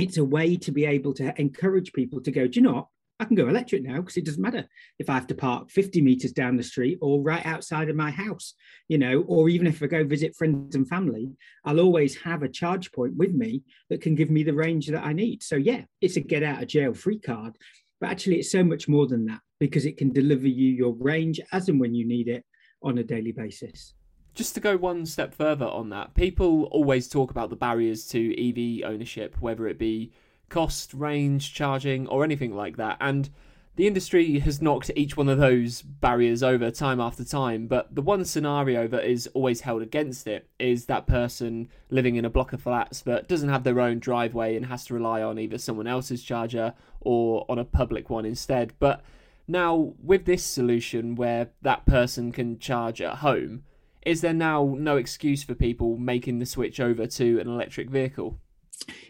it's 0.00 0.16
a 0.16 0.24
way 0.24 0.56
to 0.56 0.72
be 0.72 0.84
able 0.84 1.14
to 1.14 1.38
encourage 1.40 1.92
people 1.92 2.20
to 2.22 2.30
go, 2.30 2.46
do 2.46 2.60
you 2.60 2.62
know 2.62 2.72
what? 2.72 2.86
I 3.18 3.26
can 3.26 3.36
go 3.36 3.48
electric 3.48 3.82
now 3.82 3.96
because 3.96 4.16
it 4.16 4.24
doesn't 4.24 4.40
matter 4.40 4.66
if 4.98 5.10
I 5.10 5.14
have 5.14 5.26
to 5.26 5.34
park 5.34 5.70
50 5.70 6.00
meters 6.00 6.32
down 6.32 6.56
the 6.56 6.62
street 6.62 6.98
or 7.02 7.20
right 7.20 7.44
outside 7.44 7.90
of 7.90 7.96
my 7.96 8.10
house, 8.10 8.54
you 8.88 8.96
know, 8.96 9.24
or 9.28 9.50
even 9.50 9.66
if 9.66 9.82
I 9.82 9.88
go 9.88 10.04
visit 10.04 10.34
friends 10.34 10.74
and 10.74 10.88
family, 10.88 11.30
I'll 11.66 11.80
always 11.80 12.16
have 12.22 12.42
a 12.42 12.48
charge 12.48 12.90
point 12.92 13.14
with 13.16 13.34
me 13.34 13.62
that 13.90 14.00
can 14.00 14.14
give 14.14 14.30
me 14.30 14.42
the 14.42 14.54
range 14.54 14.86
that 14.86 15.04
I 15.04 15.12
need. 15.12 15.42
So, 15.42 15.56
yeah, 15.56 15.82
it's 16.00 16.16
a 16.16 16.20
get 16.20 16.42
out 16.42 16.62
of 16.62 16.68
jail 16.68 16.94
free 16.94 17.18
card, 17.18 17.58
but 18.00 18.08
actually, 18.08 18.38
it's 18.38 18.50
so 18.50 18.64
much 18.64 18.88
more 18.88 19.06
than 19.06 19.26
that 19.26 19.40
because 19.58 19.84
it 19.84 19.98
can 19.98 20.12
deliver 20.12 20.48
you 20.48 20.70
your 20.70 20.94
range 20.94 21.40
as 21.52 21.68
and 21.68 21.78
when 21.78 21.94
you 21.94 22.06
need 22.06 22.26
it 22.26 22.46
on 22.82 22.96
a 22.96 23.04
daily 23.04 23.32
basis. 23.32 23.92
Just 24.34 24.54
to 24.54 24.60
go 24.60 24.76
one 24.76 25.06
step 25.06 25.34
further 25.34 25.66
on 25.66 25.90
that, 25.90 26.14
people 26.14 26.64
always 26.64 27.08
talk 27.08 27.30
about 27.30 27.50
the 27.50 27.56
barriers 27.56 28.06
to 28.08 28.34
EV 28.38 28.88
ownership, 28.88 29.36
whether 29.40 29.66
it 29.66 29.78
be 29.78 30.12
cost, 30.48 30.94
range, 30.94 31.52
charging, 31.52 32.06
or 32.08 32.24
anything 32.24 32.54
like 32.54 32.76
that. 32.76 32.96
And 33.00 33.30
the 33.76 33.86
industry 33.86 34.40
has 34.40 34.60
knocked 34.60 34.90
each 34.94 35.16
one 35.16 35.28
of 35.28 35.38
those 35.38 35.80
barriers 35.80 36.42
over 36.42 36.70
time 36.70 37.00
after 37.00 37.24
time, 37.24 37.66
but 37.66 37.94
the 37.94 38.02
one 38.02 38.24
scenario 38.24 38.86
that 38.88 39.04
is 39.04 39.26
always 39.28 39.62
held 39.62 39.80
against 39.80 40.26
it 40.26 40.48
is 40.58 40.86
that 40.86 41.06
person 41.06 41.68
living 41.88 42.16
in 42.16 42.24
a 42.24 42.30
block 42.30 42.52
of 42.52 42.62
flats 42.62 43.00
that 43.02 43.28
doesn't 43.28 43.48
have 43.48 43.64
their 43.64 43.80
own 43.80 43.98
driveway 43.98 44.56
and 44.56 44.66
has 44.66 44.84
to 44.84 44.94
rely 44.94 45.22
on 45.22 45.38
either 45.38 45.56
someone 45.56 45.86
else's 45.86 46.22
charger 46.22 46.74
or 47.00 47.46
on 47.48 47.58
a 47.58 47.64
public 47.64 48.10
one 48.10 48.26
instead. 48.26 48.74
But 48.78 49.02
now, 49.48 49.94
with 50.02 50.26
this 50.26 50.44
solution 50.44 51.14
where 51.14 51.48
that 51.62 51.86
person 51.86 52.32
can 52.32 52.58
charge 52.58 53.00
at 53.00 53.16
home, 53.16 53.64
is 54.02 54.20
there 54.20 54.34
now 54.34 54.74
no 54.78 54.96
excuse 54.96 55.42
for 55.42 55.54
people 55.54 55.96
making 55.96 56.38
the 56.38 56.46
switch 56.46 56.80
over 56.80 57.06
to 57.06 57.40
an 57.40 57.48
electric 57.48 57.90
vehicle? 57.90 58.38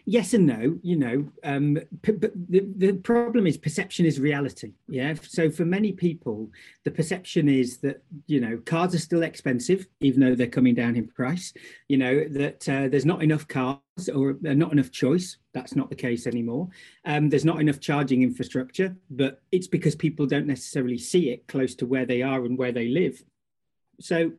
yes 0.05 0.33
and 0.33 0.45
no 0.45 0.77
you 0.81 0.95
know 0.95 1.25
um, 1.43 1.77
p- 2.01 2.11
but 2.11 2.31
the, 2.49 2.65
the 2.77 2.93
problem 2.93 3.47
is 3.47 3.57
perception 3.57 4.05
is 4.05 4.19
reality 4.19 4.73
yeah? 4.87 5.13
So 5.23 5.49
for 5.49 5.65
many 5.65 5.91
people 5.91 6.49
the 6.83 6.91
perception 6.91 7.47
is 7.47 7.77
that 7.77 8.03
you 8.27 8.39
know 8.39 8.57
cars 8.65 8.93
are 8.93 8.99
still 8.99 9.23
expensive 9.23 9.87
even 9.99 10.19
though 10.19 10.35
they're 10.35 10.47
coming 10.47 10.75
down 10.75 10.95
in 10.95 11.07
price 11.07 11.53
you 11.87 11.97
know 11.97 12.25
that 12.29 12.67
uh, 12.67 12.87
there's 12.89 13.05
not 13.05 13.23
enough 13.23 13.47
cars 13.47 13.79
or 14.13 14.31
uh, 14.47 14.53
not 14.53 14.71
enough 14.71 14.91
choice. 14.91 15.37
That's 15.53 15.75
not 15.75 15.89
the 15.89 15.95
case 15.95 16.27
anymore. 16.27 16.69
Um, 17.05 17.29
there's 17.29 17.45
not 17.45 17.59
enough 17.59 17.79
charging 17.79 18.23
infrastructure 18.23 18.95
but 19.09 19.41
it's 19.51 19.67
because 19.67 19.95
people 19.95 20.25
don't 20.25 20.47
necessarily 20.47 20.97
see 20.97 21.29
it 21.29 21.47
close 21.47 21.75
to 21.75 21.85
where 21.85 22.05
they 22.05 22.21
are 22.21 22.45
and 22.45 22.57
where 22.57 22.71
they 22.71 22.89
live. 22.89 23.23
So 23.99 24.31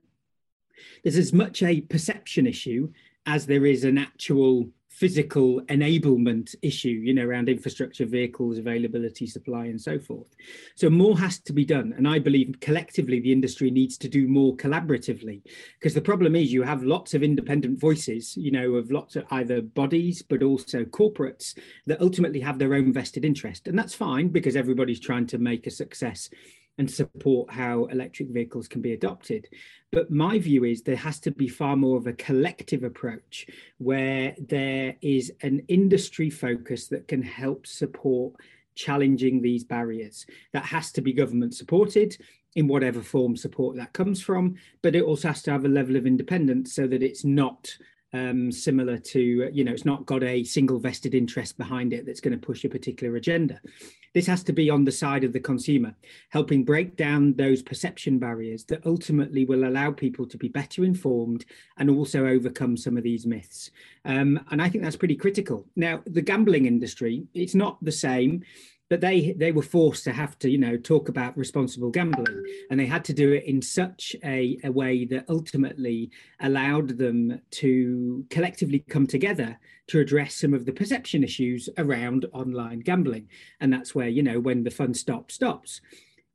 there's 1.02 1.16
as 1.16 1.32
much 1.32 1.62
a 1.62 1.80
perception 1.82 2.46
issue 2.46 2.90
as 3.26 3.46
there 3.46 3.66
is 3.66 3.84
an 3.84 3.98
actual 3.98 4.68
physical 4.92 5.60
enablement 5.62 6.54
issue, 6.60 6.88
you 6.88 7.14
know, 7.14 7.24
around 7.24 7.48
infrastructure, 7.48 8.04
vehicles, 8.04 8.58
availability, 8.58 9.26
supply, 9.26 9.64
and 9.64 9.80
so 9.80 9.98
forth. 9.98 10.28
So 10.76 10.90
more 10.90 11.18
has 11.18 11.40
to 11.40 11.52
be 11.52 11.64
done. 11.64 11.94
And 11.96 12.06
I 12.06 12.18
believe 12.18 12.54
collectively 12.60 13.18
the 13.18 13.32
industry 13.32 13.70
needs 13.70 13.96
to 13.98 14.08
do 14.08 14.28
more 14.28 14.54
collaboratively. 14.56 15.42
Because 15.80 15.94
the 15.94 16.02
problem 16.02 16.36
is 16.36 16.52
you 16.52 16.62
have 16.62 16.84
lots 16.84 17.14
of 17.14 17.22
independent 17.22 17.80
voices, 17.80 18.36
you 18.36 18.50
know, 18.50 18.74
of 18.74 18.92
lots 18.92 19.16
of 19.16 19.24
either 19.30 19.62
bodies, 19.62 20.22
but 20.22 20.42
also 20.42 20.84
corporates 20.84 21.58
that 21.86 22.02
ultimately 22.02 22.40
have 22.40 22.58
their 22.58 22.74
own 22.74 22.92
vested 22.92 23.24
interest. 23.24 23.68
And 23.68 23.78
that's 23.78 23.94
fine 23.94 24.28
because 24.28 24.56
everybody's 24.56 25.00
trying 25.00 25.26
to 25.28 25.38
make 25.38 25.66
a 25.66 25.70
success 25.70 26.28
and 26.78 26.90
support 26.90 27.52
how 27.52 27.84
electric 27.86 28.28
vehicles 28.30 28.66
can 28.66 28.80
be 28.80 28.92
adopted. 28.92 29.48
But 29.90 30.10
my 30.10 30.38
view 30.38 30.64
is 30.64 30.82
there 30.82 30.96
has 30.96 31.20
to 31.20 31.30
be 31.30 31.48
far 31.48 31.76
more 31.76 31.98
of 31.98 32.06
a 32.06 32.14
collective 32.14 32.82
approach 32.82 33.46
where 33.78 34.34
there 34.38 34.96
is 35.02 35.32
an 35.42 35.62
industry 35.68 36.30
focus 36.30 36.88
that 36.88 37.08
can 37.08 37.22
help 37.22 37.66
support 37.66 38.34
challenging 38.74 39.42
these 39.42 39.64
barriers. 39.64 40.26
That 40.52 40.64
has 40.64 40.92
to 40.92 41.02
be 41.02 41.12
government 41.12 41.54
supported 41.54 42.16
in 42.54 42.68
whatever 42.68 43.02
form 43.02 43.36
support 43.36 43.76
that 43.76 43.92
comes 43.92 44.22
from, 44.22 44.56
but 44.82 44.94
it 44.94 45.02
also 45.02 45.28
has 45.28 45.42
to 45.42 45.50
have 45.50 45.64
a 45.64 45.68
level 45.68 45.96
of 45.96 46.06
independence 46.06 46.74
so 46.74 46.86
that 46.86 47.02
it's 47.02 47.24
not 47.24 47.74
um, 48.12 48.52
similar 48.52 48.98
to, 48.98 49.50
you 49.52 49.64
know, 49.64 49.72
it's 49.72 49.84
not 49.84 50.06
got 50.06 50.22
a 50.22 50.44
single 50.44 50.78
vested 50.78 51.14
interest 51.14 51.56
behind 51.56 51.92
it 51.92 52.04
that's 52.04 52.20
going 52.20 52.38
to 52.38 52.46
push 52.46 52.64
a 52.64 52.68
particular 52.68 53.16
agenda. 53.16 53.60
This 54.14 54.26
has 54.26 54.42
to 54.44 54.52
be 54.52 54.68
on 54.68 54.84
the 54.84 54.92
side 54.92 55.24
of 55.24 55.32
the 55.32 55.40
consumer, 55.40 55.94
helping 56.28 56.64
break 56.64 56.96
down 56.96 57.32
those 57.34 57.62
perception 57.62 58.18
barriers 58.18 58.64
that 58.64 58.84
ultimately 58.86 59.46
will 59.46 59.66
allow 59.66 59.90
people 59.90 60.26
to 60.26 60.36
be 60.36 60.48
better 60.48 60.84
informed 60.84 61.46
and 61.78 61.88
also 61.88 62.26
overcome 62.26 62.76
some 62.76 62.98
of 62.98 63.04
these 63.04 63.26
myths. 63.26 63.70
Um, 64.04 64.44
and 64.50 64.60
I 64.60 64.68
think 64.68 64.84
that's 64.84 64.96
pretty 64.96 65.16
critical. 65.16 65.66
Now, 65.76 66.02
the 66.06 66.20
gambling 66.20 66.66
industry, 66.66 67.24
it's 67.32 67.54
not 67.54 67.82
the 67.82 67.92
same 67.92 68.44
but 68.92 69.00
they 69.00 69.32
they 69.38 69.52
were 69.52 69.62
forced 69.62 70.04
to 70.04 70.12
have 70.12 70.38
to 70.38 70.50
you 70.50 70.58
know 70.58 70.76
talk 70.76 71.08
about 71.08 71.34
responsible 71.34 71.88
gambling. 71.88 72.44
And 72.68 72.78
they 72.78 72.84
had 72.84 73.06
to 73.06 73.14
do 73.14 73.32
it 73.32 73.44
in 73.44 73.62
such 73.62 74.14
a, 74.22 74.58
a 74.64 74.70
way 74.70 75.06
that 75.06 75.24
ultimately 75.30 76.10
allowed 76.40 76.98
them 76.98 77.40
to 77.62 78.26
collectively 78.28 78.80
come 78.80 79.06
together 79.06 79.58
to 79.86 80.00
address 80.00 80.34
some 80.34 80.52
of 80.52 80.66
the 80.66 80.72
perception 80.72 81.24
issues 81.24 81.70
around 81.78 82.26
online 82.34 82.80
gambling. 82.80 83.30
And 83.60 83.72
that's 83.72 83.94
where 83.94 84.08
you 84.08 84.22
know 84.22 84.38
when 84.38 84.62
the 84.62 84.70
fun 84.70 84.92
stops 84.92 85.36
stops. 85.36 85.80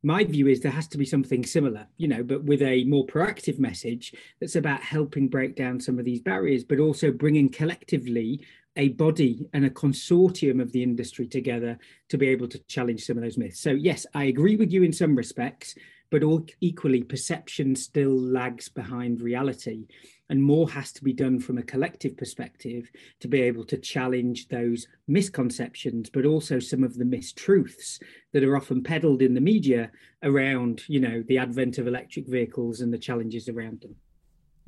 My 0.01 0.23
view 0.23 0.47
is 0.47 0.61
there 0.61 0.71
has 0.71 0.87
to 0.87 0.97
be 0.97 1.05
something 1.05 1.45
similar, 1.45 1.85
you 1.97 2.07
know, 2.07 2.23
but 2.23 2.43
with 2.43 2.63
a 2.63 2.85
more 2.85 3.05
proactive 3.05 3.59
message 3.59 4.15
that's 4.39 4.55
about 4.55 4.81
helping 4.81 5.27
break 5.27 5.55
down 5.55 5.79
some 5.79 5.99
of 5.99 6.05
these 6.05 6.21
barriers, 6.21 6.63
but 6.63 6.79
also 6.79 7.11
bringing 7.11 7.49
collectively 7.49 8.41
a 8.77 8.89
body 8.89 9.45
and 9.53 9.65
a 9.65 9.69
consortium 9.69 10.61
of 10.61 10.71
the 10.71 10.83
industry 10.83 11.27
together 11.27 11.77
to 12.09 12.17
be 12.17 12.27
able 12.29 12.47
to 12.47 12.59
challenge 12.67 13.03
some 13.03 13.17
of 13.17 13.23
those 13.23 13.37
myths. 13.37 13.59
So, 13.59 13.71
yes, 13.71 14.05
I 14.13 14.25
agree 14.25 14.55
with 14.55 14.71
you 14.71 14.83
in 14.83 14.93
some 14.93 15.15
respects, 15.15 15.75
but 16.09 16.23
all, 16.23 16.45
equally, 16.61 17.03
perception 17.03 17.75
still 17.75 18.17
lags 18.17 18.69
behind 18.69 19.21
reality. 19.21 19.87
And 20.29 20.43
more 20.43 20.69
has 20.69 20.91
to 20.93 21.03
be 21.03 21.13
done 21.13 21.39
from 21.39 21.57
a 21.57 21.63
collective 21.63 22.17
perspective 22.17 22.89
to 23.21 23.27
be 23.27 23.41
able 23.41 23.63
to 23.65 23.77
challenge 23.77 24.47
those 24.47 24.87
misconceptions, 25.07 26.09
but 26.09 26.25
also 26.25 26.59
some 26.59 26.83
of 26.83 26.95
the 26.95 27.05
mistruths 27.05 27.99
that 28.33 28.43
are 28.43 28.55
often 28.55 28.83
peddled 28.83 29.21
in 29.21 29.33
the 29.33 29.41
media 29.41 29.89
around, 30.23 30.83
you 30.87 30.99
know, 30.99 31.23
the 31.27 31.37
advent 31.37 31.77
of 31.77 31.87
electric 31.87 32.27
vehicles 32.27 32.81
and 32.81 32.93
the 32.93 32.97
challenges 32.97 33.49
around 33.49 33.81
them. 33.81 33.95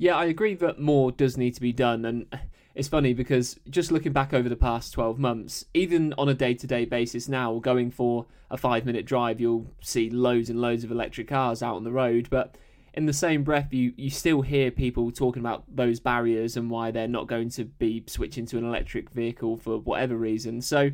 Yeah, 0.00 0.16
I 0.16 0.24
agree 0.24 0.54
that 0.54 0.80
more 0.80 1.12
does 1.12 1.36
need 1.36 1.54
to 1.56 1.60
be 1.60 1.74
done. 1.74 2.06
And 2.06 2.26
it's 2.74 2.88
funny 2.88 3.12
because 3.12 3.60
just 3.68 3.92
looking 3.92 4.14
back 4.14 4.32
over 4.32 4.48
the 4.48 4.56
past 4.56 4.94
12 4.94 5.18
months, 5.18 5.66
even 5.74 6.14
on 6.16 6.26
a 6.26 6.32
day 6.32 6.54
to 6.54 6.66
day 6.66 6.86
basis 6.86 7.28
now, 7.28 7.58
going 7.58 7.90
for 7.90 8.24
a 8.50 8.56
five 8.56 8.86
minute 8.86 9.04
drive, 9.04 9.42
you'll 9.42 9.66
see 9.82 10.08
loads 10.08 10.48
and 10.48 10.58
loads 10.58 10.84
of 10.84 10.90
electric 10.90 11.28
cars 11.28 11.62
out 11.62 11.76
on 11.76 11.84
the 11.84 11.92
road. 11.92 12.28
But 12.30 12.56
in 12.94 13.04
the 13.04 13.12
same 13.12 13.44
breath, 13.44 13.74
you, 13.74 13.92
you 13.94 14.08
still 14.08 14.40
hear 14.40 14.70
people 14.70 15.10
talking 15.10 15.40
about 15.40 15.64
those 15.68 16.00
barriers 16.00 16.56
and 16.56 16.70
why 16.70 16.90
they're 16.90 17.06
not 17.06 17.26
going 17.26 17.50
to 17.50 17.66
be 17.66 18.02
switching 18.06 18.46
to 18.46 18.56
an 18.56 18.64
electric 18.64 19.10
vehicle 19.10 19.58
for 19.58 19.80
whatever 19.80 20.16
reason. 20.16 20.62
So, 20.62 20.92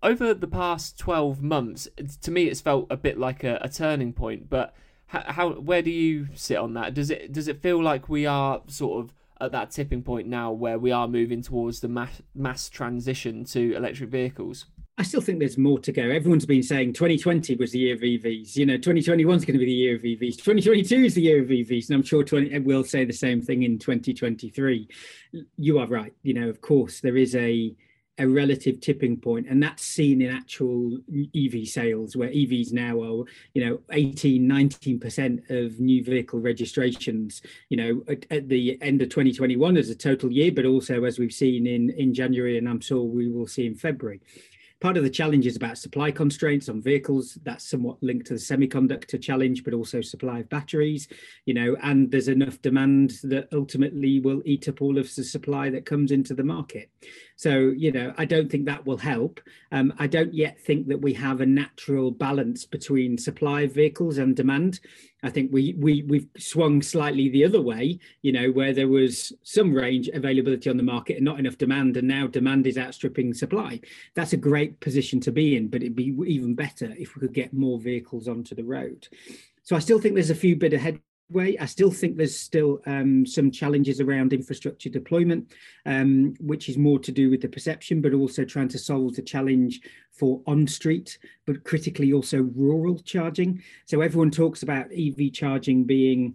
over 0.00 0.32
the 0.32 0.46
past 0.46 0.96
12 0.96 1.42
months, 1.42 1.88
to 2.22 2.30
me, 2.30 2.44
it's 2.44 2.60
felt 2.60 2.86
a 2.88 2.96
bit 2.96 3.18
like 3.18 3.42
a, 3.42 3.58
a 3.62 3.68
turning 3.68 4.12
point. 4.12 4.48
But 4.48 4.76
how, 5.08 5.24
how, 5.26 5.50
where 5.52 5.82
do 5.82 5.90
you 5.90 6.28
sit 6.34 6.58
on 6.58 6.74
that? 6.74 6.94
Does 6.94 7.10
it 7.10 7.32
does 7.32 7.48
it 7.48 7.60
feel 7.62 7.82
like 7.82 8.08
we 8.08 8.26
are 8.26 8.62
sort 8.68 9.04
of 9.04 9.14
at 9.40 9.52
that 9.52 9.70
tipping 9.70 10.02
point 10.02 10.28
now 10.28 10.52
where 10.52 10.78
we 10.78 10.92
are 10.92 11.08
moving 11.08 11.42
towards 11.42 11.80
the 11.80 11.88
mass, 11.88 12.22
mass 12.34 12.68
transition 12.68 13.44
to 13.46 13.74
electric 13.74 14.10
vehicles? 14.10 14.66
I 14.98 15.04
still 15.04 15.20
think 15.20 15.38
there's 15.38 15.56
more 15.56 15.78
to 15.78 15.92
go. 15.92 16.02
Everyone's 16.02 16.44
been 16.44 16.62
saying 16.62 16.92
2020 16.92 17.54
was 17.54 17.70
the 17.70 17.78
year 17.78 17.94
of 17.94 18.00
EVs. 18.00 18.56
You 18.56 18.66
know, 18.66 18.76
2021 18.76 19.36
is 19.36 19.44
going 19.44 19.54
to 19.54 19.64
be 19.64 19.64
the 19.64 19.72
year 19.72 19.94
of 19.94 20.02
EVs. 20.02 20.36
2022 20.36 20.96
is 21.04 21.14
the 21.14 21.22
year 21.22 21.40
of 21.40 21.48
EVs, 21.48 21.88
and 21.88 21.96
I'm 21.96 22.02
sure 22.02 22.24
20 22.24 22.58
will 22.60 22.84
say 22.84 23.04
the 23.04 23.12
same 23.12 23.40
thing 23.40 23.62
in 23.62 23.78
2023. 23.78 24.88
You 25.56 25.78
are 25.78 25.86
right. 25.86 26.12
You 26.22 26.34
know, 26.34 26.48
of 26.48 26.60
course, 26.60 27.00
there 27.00 27.16
is 27.16 27.34
a 27.36 27.74
a 28.18 28.26
relative 28.26 28.80
tipping 28.80 29.16
point 29.16 29.46
and 29.48 29.62
that's 29.62 29.82
seen 29.82 30.20
in 30.20 30.30
actual 30.30 30.98
ev 31.36 31.66
sales 31.66 32.16
where 32.16 32.28
evs 32.30 32.72
now 32.72 33.00
are 33.00 33.24
you 33.54 33.64
know 33.64 33.80
18 33.90 34.42
19% 34.48 35.50
of 35.50 35.78
new 35.78 36.02
vehicle 36.02 36.40
registrations 36.40 37.42
you 37.68 37.76
know 37.76 38.02
at, 38.08 38.26
at, 38.30 38.48
the 38.48 38.78
end 38.82 39.02
of 39.02 39.08
2021 39.08 39.76
as 39.76 39.90
a 39.90 39.94
total 39.94 40.32
year 40.32 40.50
but 40.50 40.64
also 40.64 41.04
as 41.04 41.18
we've 41.18 41.32
seen 41.32 41.66
in 41.66 41.90
in 41.90 42.14
january 42.14 42.58
and 42.58 42.68
i'm 42.68 42.80
sure 42.80 43.02
we 43.02 43.28
will 43.28 43.46
see 43.46 43.66
in 43.66 43.74
february. 43.74 44.20
Part 44.80 44.96
of 44.96 45.02
the 45.02 45.10
challenge 45.10 45.44
is 45.44 45.56
about 45.56 45.76
supply 45.76 46.12
constraints 46.12 46.68
on 46.68 46.80
vehicles. 46.80 47.36
That's 47.42 47.68
somewhat 47.68 48.00
linked 48.00 48.28
to 48.28 48.34
the 48.34 48.38
semiconductor 48.38 49.20
challenge 49.20 49.64
but 49.64 49.74
also 49.74 50.00
supply 50.00 50.38
of 50.38 50.48
batteries 50.48 51.08
you 51.46 51.54
know 51.54 51.76
and 51.82 52.10
there's 52.10 52.28
enough 52.28 52.62
demand 52.62 53.14
that 53.24 53.48
ultimately 53.52 54.20
will 54.20 54.40
eat 54.44 54.68
up 54.68 54.80
all 54.80 54.98
of 54.98 55.12
the 55.14 55.24
supply 55.24 55.68
that 55.70 55.86
comes 55.86 56.12
into 56.12 56.34
the 56.34 56.44
market 56.44 56.90
so 57.38 57.72
you 57.76 57.92
know 57.92 58.12
i 58.18 58.24
don't 58.24 58.50
think 58.50 58.66
that 58.66 58.84
will 58.84 58.98
help 58.98 59.40
um, 59.72 59.92
i 59.98 60.06
don't 60.06 60.34
yet 60.34 60.60
think 60.60 60.88
that 60.88 61.00
we 61.00 61.14
have 61.14 61.40
a 61.40 61.46
natural 61.46 62.10
balance 62.10 62.64
between 62.66 63.16
supply 63.16 63.62
of 63.62 63.72
vehicles 63.72 64.18
and 64.18 64.34
demand 64.34 64.80
I 65.22 65.30
think 65.30 65.52
we 65.52 65.74
we 65.76 66.02
we've 66.04 66.28
swung 66.38 66.80
slightly 66.80 67.28
the 67.28 67.44
other 67.44 67.60
way, 67.60 67.98
you 68.22 68.30
know, 68.30 68.50
where 68.52 68.72
there 68.72 68.86
was 68.86 69.32
some 69.42 69.74
range 69.74 70.08
availability 70.08 70.70
on 70.70 70.76
the 70.76 70.82
market 70.84 71.16
and 71.16 71.24
not 71.24 71.40
enough 71.40 71.58
demand, 71.58 71.96
and 71.96 72.06
now 72.06 72.28
demand 72.28 72.66
is 72.66 72.78
outstripping 72.78 73.34
supply. 73.34 73.80
That's 74.14 74.32
a 74.32 74.36
great 74.36 74.78
position 74.78 75.18
to 75.20 75.32
be 75.32 75.56
in, 75.56 75.68
but 75.68 75.82
it'd 75.82 75.96
be 75.96 76.14
even 76.26 76.54
better 76.54 76.94
if 76.96 77.14
we 77.16 77.20
could 77.20 77.34
get 77.34 77.52
more 77.52 77.80
vehicles 77.80 78.28
onto 78.28 78.54
the 78.54 78.64
road. 78.64 79.08
So 79.64 79.74
I 79.74 79.80
still 79.80 79.98
think 79.98 80.14
there's 80.14 80.30
a 80.30 80.36
few 80.36 80.54
bit 80.54 80.72
ahead 80.72 81.00
way. 81.30 81.56
I 81.58 81.66
still 81.66 81.90
think 81.90 82.16
there's 82.16 82.38
still 82.38 82.80
um, 82.86 83.26
some 83.26 83.50
challenges 83.50 84.00
around 84.00 84.32
infrastructure 84.32 84.88
deployment, 84.88 85.52
um, 85.86 86.34
which 86.40 86.68
is 86.68 86.78
more 86.78 86.98
to 87.00 87.12
do 87.12 87.30
with 87.30 87.42
the 87.42 87.48
perception, 87.48 88.00
but 88.00 88.14
also 88.14 88.44
trying 88.44 88.68
to 88.68 88.78
solve 88.78 89.14
the 89.14 89.22
challenge 89.22 89.80
for 90.12 90.42
on 90.46 90.66
street, 90.66 91.18
but 91.46 91.64
critically 91.64 92.12
also 92.12 92.42
rural 92.54 92.98
charging. 93.00 93.62
So 93.86 94.00
everyone 94.00 94.30
talks 94.30 94.62
about 94.62 94.90
EV 94.96 95.32
charging 95.32 95.84
being, 95.84 96.34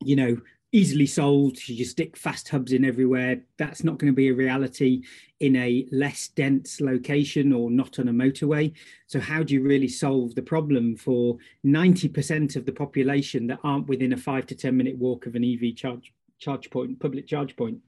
you 0.00 0.16
know, 0.16 0.40
easily 0.72 1.06
solved. 1.06 1.68
You 1.68 1.76
just 1.76 1.92
stick 1.92 2.16
fast 2.16 2.48
hubs 2.48 2.72
in 2.72 2.84
everywhere. 2.84 3.42
That's 3.58 3.84
not 3.84 3.98
going 3.98 4.12
to 4.12 4.16
be 4.16 4.28
a 4.28 4.34
reality 4.34 5.02
in 5.40 5.56
a 5.56 5.86
less 5.90 6.28
dense 6.28 6.80
location 6.80 7.52
or 7.52 7.70
not 7.70 7.98
on 7.98 8.08
a 8.08 8.12
motorway. 8.12 8.72
So, 9.06 9.18
how 9.18 9.42
do 9.42 9.54
you 9.54 9.62
really 9.62 9.88
solve 9.88 10.34
the 10.34 10.42
problem 10.42 10.96
for 10.96 11.38
90% 11.64 12.56
of 12.56 12.66
the 12.66 12.72
population 12.72 13.46
that 13.48 13.60
aren't 13.64 13.88
within 13.88 14.12
a 14.12 14.16
five 14.16 14.46
to 14.46 14.54
10 14.54 14.76
minute 14.76 14.96
walk 14.96 15.26
of 15.26 15.34
an 15.34 15.44
EV 15.44 15.74
charge, 15.74 16.12
charge 16.38 16.70
point, 16.70 17.00
public 17.00 17.26
charge 17.26 17.56
point? 17.56 17.78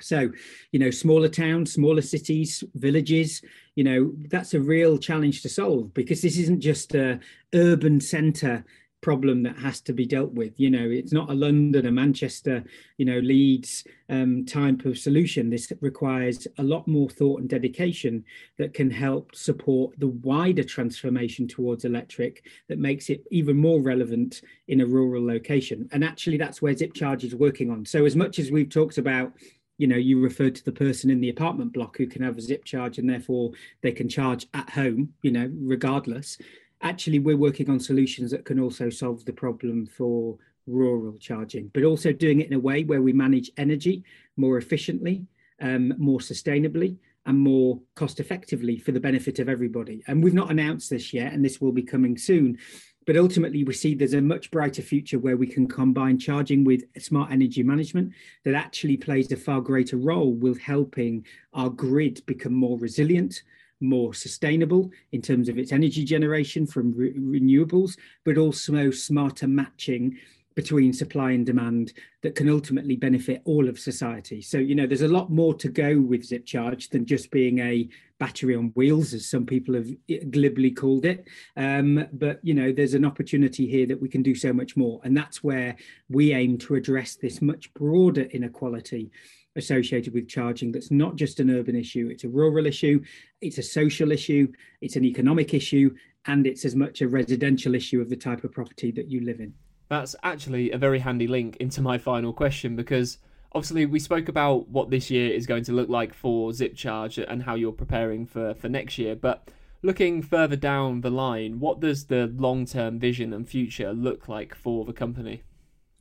So, 0.00 0.30
you 0.72 0.78
know, 0.78 0.90
smaller 0.90 1.28
towns, 1.28 1.72
smaller 1.72 2.02
cities, 2.02 2.62
villages, 2.74 3.40
you 3.76 3.84
know, 3.84 4.12
that's 4.28 4.52
a 4.52 4.60
real 4.60 4.98
challenge 4.98 5.40
to 5.42 5.48
solve 5.48 5.94
because 5.94 6.20
this 6.20 6.36
isn't 6.36 6.60
just 6.60 6.94
a 6.94 7.18
urban 7.54 8.00
centre 8.00 8.64
problem 9.00 9.42
that 9.42 9.56
has 9.58 9.80
to 9.82 9.92
be 9.92 10.06
dealt 10.06 10.32
with. 10.32 10.58
You 10.58 10.70
know, 10.70 10.88
it's 10.88 11.12
not 11.12 11.30
a 11.30 11.34
London, 11.34 11.86
a 11.86 11.92
Manchester, 11.92 12.64
you 12.98 13.04
know, 13.04 13.18
Leeds 13.18 13.84
um, 14.08 14.44
type 14.44 14.84
of 14.84 14.98
solution. 14.98 15.50
This 15.50 15.72
requires 15.80 16.46
a 16.58 16.62
lot 16.62 16.88
more 16.88 17.08
thought 17.08 17.40
and 17.40 17.48
dedication 17.48 18.24
that 18.58 18.74
can 18.74 18.90
help 18.90 19.34
support 19.34 19.98
the 19.98 20.08
wider 20.08 20.64
transformation 20.64 21.46
towards 21.46 21.84
electric 21.84 22.44
that 22.68 22.78
makes 22.78 23.10
it 23.10 23.22
even 23.30 23.56
more 23.56 23.80
relevant 23.80 24.42
in 24.68 24.80
a 24.80 24.86
rural 24.86 25.24
location. 25.24 25.88
And 25.92 26.02
actually, 26.02 26.36
that's 26.36 26.60
where 26.60 26.76
Zip 26.76 26.94
Charge 26.94 27.24
is 27.24 27.34
working 27.34 27.70
on. 27.70 27.84
So, 27.84 28.06
as 28.06 28.16
much 28.16 28.38
as 28.38 28.50
we've 28.50 28.70
talked 28.70 28.98
about 28.98 29.32
you 29.78 29.86
know 29.86 29.96
you 29.96 30.20
referred 30.20 30.54
to 30.54 30.64
the 30.64 30.72
person 30.72 31.10
in 31.10 31.20
the 31.20 31.28
apartment 31.28 31.72
block 31.72 31.96
who 31.96 32.06
can 32.06 32.22
have 32.22 32.38
a 32.38 32.40
zip 32.40 32.64
charge 32.64 32.98
and 32.98 33.08
therefore 33.08 33.52
they 33.82 33.92
can 33.92 34.08
charge 34.08 34.46
at 34.54 34.70
home 34.70 35.12
you 35.22 35.30
know 35.30 35.50
regardless 35.60 36.38
actually 36.82 37.18
we're 37.18 37.36
working 37.36 37.70
on 37.70 37.80
solutions 37.80 38.30
that 38.30 38.44
can 38.44 38.60
also 38.60 38.90
solve 38.90 39.24
the 39.24 39.32
problem 39.32 39.86
for 39.86 40.36
rural 40.66 41.16
charging, 41.18 41.68
but 41.74 41.84
also 41.84 42.12
doing 42.12 42.40
it 42.40 42.48
in 42.48 42.52
a 42.52 42.58
way 42.58 42.84
where 42.84 43.02
we 43.02 43.12
manage 43.12 43.50
energy 43.56 44.04
more 44.36 44.58
efficiently, 44.58 45.24
um, 45.60 45.94
more 45.98 46.18
sustainably, 46.18 46.96
and 47.24 47.38
more 47.38 47.80
cost 47.94 48.20
effectively 48.20 48.78
for 48.78 48.92
the 48.92 49.00
benefit 49.00 49.38
of 49.38 49.48
everybody. 49.48 50.02
And 50.06 50.22
we've 50.22 50.34
not 50.34 50.50
announced 50.50 50.90
this 50.90 51.12
yet, 51.12 51.32
and 51.32 51.44
this 51.44 51.60
will 51.60 51.72
be 51.72 51.82
coming 51.82 52.16
soon. 52.16 52.58
But 53.06 53.16
ultimately, 53.16 53.62
we 53.62 53.72
see 53.72 53.94
there's 53.94 54.14
a 54.14 54.20
much 54.20 54.50
brighter 54.50 54.82
future 54.82 55.18
where 55.18 55.36
we 55.36 55.46
can 55.46 55.68
combine 55.68 56.18
charging 56.18 56.64
with 56.64 56.84
smart 56.98 57.30
energy 57.30 57.62
management 57.62 58.12
that 58.44 58.54
actually 58.54 58.96
plays 58.96 59.30
a 59.30 59.36
far 59.36 59.60
greater 59.60 59.96
role 59.96 60.32
with 60.32 60.58
helping 60.58 61.24
our 61.52 61.70
grid 61.70 62.24
become 62.26 62.54
more 62.54 62.78
resilient, 62.78 63.42
more 63.80 64.14
sustainable 64.14 64.90
in 65.12 65.22
terms 65.22 65.48
of 65.48 65.58
its 65.58 65.72
energy 65.72 66.04
generation 66.04 66.66
from 66.66 66.92
re- 66.92 67.14
renewables, 67.14 67.96
but 68.24 68.38
also 68.38 68.90
smarter 68.90 69.46
matching 69.46 70.16
between 70.56 70.90
supply 70.90 71.32
and 71.32 71.44
demand 71.44 71.92
that 72.22 72.34
can 72.34 72.48
ultimately 72.48 72.96
benefit 72.96 73.42
all 73.44 73.68
of 73.68 73.78
society. 73.78 74.40
So, 74.40 74.56
you 74.56 74.74
know, 74.74 74.86
there's 74.86 75.02
a 75.02 75.08
lot 75.08 75.30
more 75.30 75.52
to 75.54 75.68
go 75.68 76.00
with 76.00 76.24
Zip 76.24 76.46
Charge 76.46 76.88
than 76.88 77.04
just 77.04 77.30
being 77.30 77.58
a 77.58 77.86
battery 78.18 78.56
on 78.56 78.72
wheels, 78.74 79.12
as 79.12 79.28
some 79.28 79.44
people 79.44 79.74
have 79.74 79.90
glibly 80.30 80.70
called 80.70 81.04
it. 81.04 81.26
Um, 81.58 82.06
but, 82.14 82.40
you 82.42 82.54
know, 82.54 82.72
there's 82.72 82.94
an 82.94 83.04
opportunity 83.04 83.66
here 83.66 83.86
that 83.86 84.00
we 84.00 84.08
can 84.08 84.22
do 84.22 84.34
so 84.34 84.54
much 84.54 84.78
more. 84.78 84.98
And 85.04 85.14
that's 85.14 85.44
where 85.44 85.76
we 86.08 86.32
aim 86.32 86.56
to 86.58 86.74
address 86.74 87.16
this 87.16 87.42
much 87.42 87.72
broader 87.74 88.22
inequality 88.22 89.10
associated 89.56 90.14
with 90.14 90.28
charging 90.28 90.72
that's 90.72 90.90
not 90.90 91.16
just 91.16 91.40
an 91.40 91.50
urban 91.50 91.76
issue, 91.76 92.08
it's 92.10 92.24
a 92.24 92.28
rural 92.28 92.66
issue, 92.66 93.02
it's 93.40 93.58
a 93.58 93.62
social 93.62 94.12
issue, 94.12 94.50
it's 94.80 94.96
an 94.96 95.04
economic 95.04 95.54
issue, 95.54 95.94
and 96.26 96.46
it's 96.46 96.64
as 96.64 96.74
much 96.74 97.00
a 97.00 97.08
residential 97.08 97.74
issue 97.74 98.00
of 98.00 98.08
the 98.08 98.16
type 98.16 98.44
of 98.44 98.52
property 98.52 98.90
that 98.92 99.10
you 99.10 99.20
live 99.20 99.40
in. 99.40 99.54
That's 99.88 100.16
actually 100.22 100.72
a 100.72 100.78
very 100.78 100.98
handy 100.98 101.26
link 101.26 101.56
into 101.56 101.80
my 101.80 101.98
final 101.98 102.32
question 102.32 102.74
because 102.74 103.18
obviously 103.52 103.86
we 103.86 104.00
spoke 104.00 104.28
about 104.28 104.68
what 104.68 104.90
this 104.90 105.10
year 105.10 105.32
is 105.32 105.46
going 105.46 105.64
to 105.64 105.72
look 105.72 105.88
like 105.88 106.12
for 106.12 106.50
ZipCharge 106.50 107.24
and 107.28 107.42
how 107.42 107.54
you're 107.54 107.72
preparing 107.72 108.26
for, 108.26 108.54
for 108.54 108.68
next 108.68 108.98
year, 108.98 109.14
but 109.14 109.48
looking 109.82 110.22
further 110.22 110.56
down 110.56 111.02
the 111.02 111.10
line, 111.10 111.60
what 111.60 111.80
does 111.80 112.06
the 112.06 112.26
long 112.36 112.66
term 112.66 112.98
vision 112.98 113.32
and 113.32 113.48
future 113.48 113.92
look 113.92 114.28
like 114.28 114.54
for 114.54 114.84
the 114.84 114.92
company? 114.92 115.42